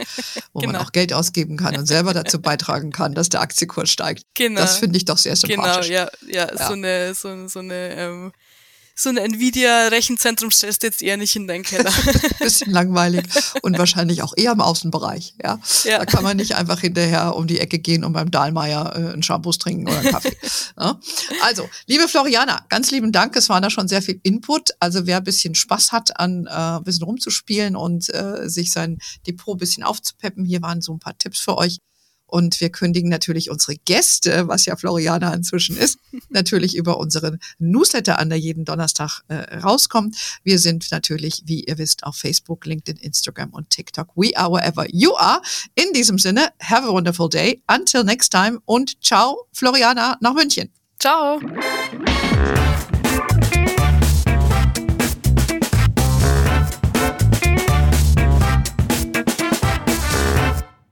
wo 0.52 0.60
genau. 0.60 0.72
man 0.72 0.82
auch 0.82 0.92
Geld 0.92 1.12
ausgeben 1.12 1.56
kann 1.56 1.76
und 1.76 1.86
selber 1.86 2.14
dazu 2.14 2.40
beitragen 2.40 2.92
kann, 2.92 3.14
dass 3.14 3.28
der 3.28 3.40
Aktienkurs 3.40 3.90
steigt. 3.90 4.24
Genau. 4.34 4.60
Das 4.60 4.78
finde 4.78 4.96
ich 4.96 5.04
doch 5.04 5.18
sehr 5.18 5.36
sympathisch. 5.36 5.88
Genau, 5.88 6.00
ja, 6.00 6.08
ja, 6.28 6.54
ja. 6.54 6.66
so 6.66 6.72
eine, 6.74 7.14
so, 7.14 7.48
so 7.48 7.58
eine 7.60 7.94
ähm, 7.96 8.32
so 8.94 9.08
ein 9.08 9.16
Nvidia-Rechenzentrum 9.16 10.50
stellst 10.50 10.82
du 10.82 10.86
jetzt 10.86 11.02
eher 11.02 11.16
nicht 11.16 11.34
in 11.34 11.48
deinen 11.48 11.64
Keller. 11.64 11.92
Bisschen 12.38 12.70
langweilig 12.70 13.24
und 13.62 13.76
wahrscheinlich 13.76 14.22
auch 14.22 14.34
eher 14.36 14.52
im 14.52 14.60
Außenbereich. 14.60 15.34
Ja? 15.42 15.58
ja? 15.84 15.98
Da 15.98 16.06
kann 16.06 16.22
man 16.22 16.36
nicht 16.36 16.54
einfach 16.54 16.80
hinterher 16.80 17.34
um 17.34 17.46
die 17.46 17.58
Ecke 17.58 17.78
gehen 17.80 18.04
und 18.04 18.12
beim 18.12 18.30
Dahlmeier 18.30 18.92
äh, 18.94 19.12
einen 19.12 19.22
Shampoos 19.22 19.58
trinken 19.58 19.88
oder 19.88 19.98
einen 19.98 20.10
Kaffee. 20.10 20.36
ja? 20.78 20.98
Also, 21.42 21.68
liebe 21.86 22.08
Floriana, 22.08 22.64
ganz 22.68 22.90
lieben 22.90 23.10
Dank. 23.10 23.36
Es 23.36 23.48
war 23.48 23.60
da 23.60 23.68
schon 23.68 23.88
sehr 23.88 24.02
viel 24.02 24.20
Input. 24.22 24.70
Also 24.78 25.06
wer 25.06 25.18
ein 25.18 25.24
bisschen 25.24 25.54
Spaß 25.54 25.92
hat, 25.92 26.18
an 26.18 26.46
äh, 26.46 26.50
ein 26.50 26.84
bisschen 26.84 27.04
rumzuspielen 27.04 27.76
und 27.76 28.08
äh, 28.14 28.48
sich 28.48 28.72
sein 28.72 28.98
Depot 29.26 29.56
ein 29.56 29.58
bisschen 29.58 29.82
aufzupeppen, 29.82 30.44
hier 30.44 30.62
waren 30.62 30.80
so 30.80 30.92
ein 30.92 31.00
paar 31.00 31.18
Tipps 31.18 31.40
für 31.40 31.56
euch. 31.56 31.80
Und 32.34 32.60
wir 32.60 32.70
kündigen 32.70 33.10
natürlich 33.10 33.48
unsere 33.48 33.76
Gäste, 33.76 34.48
was 34.48 34.64
ja 34.66 34.74
Floriana 34.74 35.32
inzwischen 35.32 35.76
ist, 35.76 36.00
natürlich 36.30 36.74
über 36.74 36.98
unseren 36.98 37.38
Newsletter 37.60 38.18
an, 38.18 38.28
der 38.28 38.40
jeden 38.40 38.64
Donnerstag 38.64 39.20
äh, 39.28 39.58
rauskommt. 39.58 40.16
Wir 40.42 40.58
sind 40.58 40.90
natürlich, 40.90 41.44
wie 41.46 41.62
ihr 41.62 41.78
wisst, 41.78 42.02
auf 42.02 42.16
Facebook, 42.16 42.66
LinkedIn, 42.66 42.96
Instagram 42.96 43.50
und 43.50 43.70
TikTok. 43.70 44.08
We 44.16 44.36
are 44.36 44.50
wherever 44.50 44.84
you 44.90 45.14
are. 45.14 45.42
In 45.76 45.92
diesem 45.92 46.18
Sinne, 46.18 46.48
have 46.60 46.84
a 46.84 46.90
wonderful 46.90 47.28
day. 47.28 47.62
Until 47.68 48.02
next 48.02 48.30
time 48.30 48.58
und 48.64 49.00
ciao, 49.00 49.46
Floriana 49.52 50.18
nach 50.20 50.34
München. 50.34 50.72
Ciao. 50.98 51.38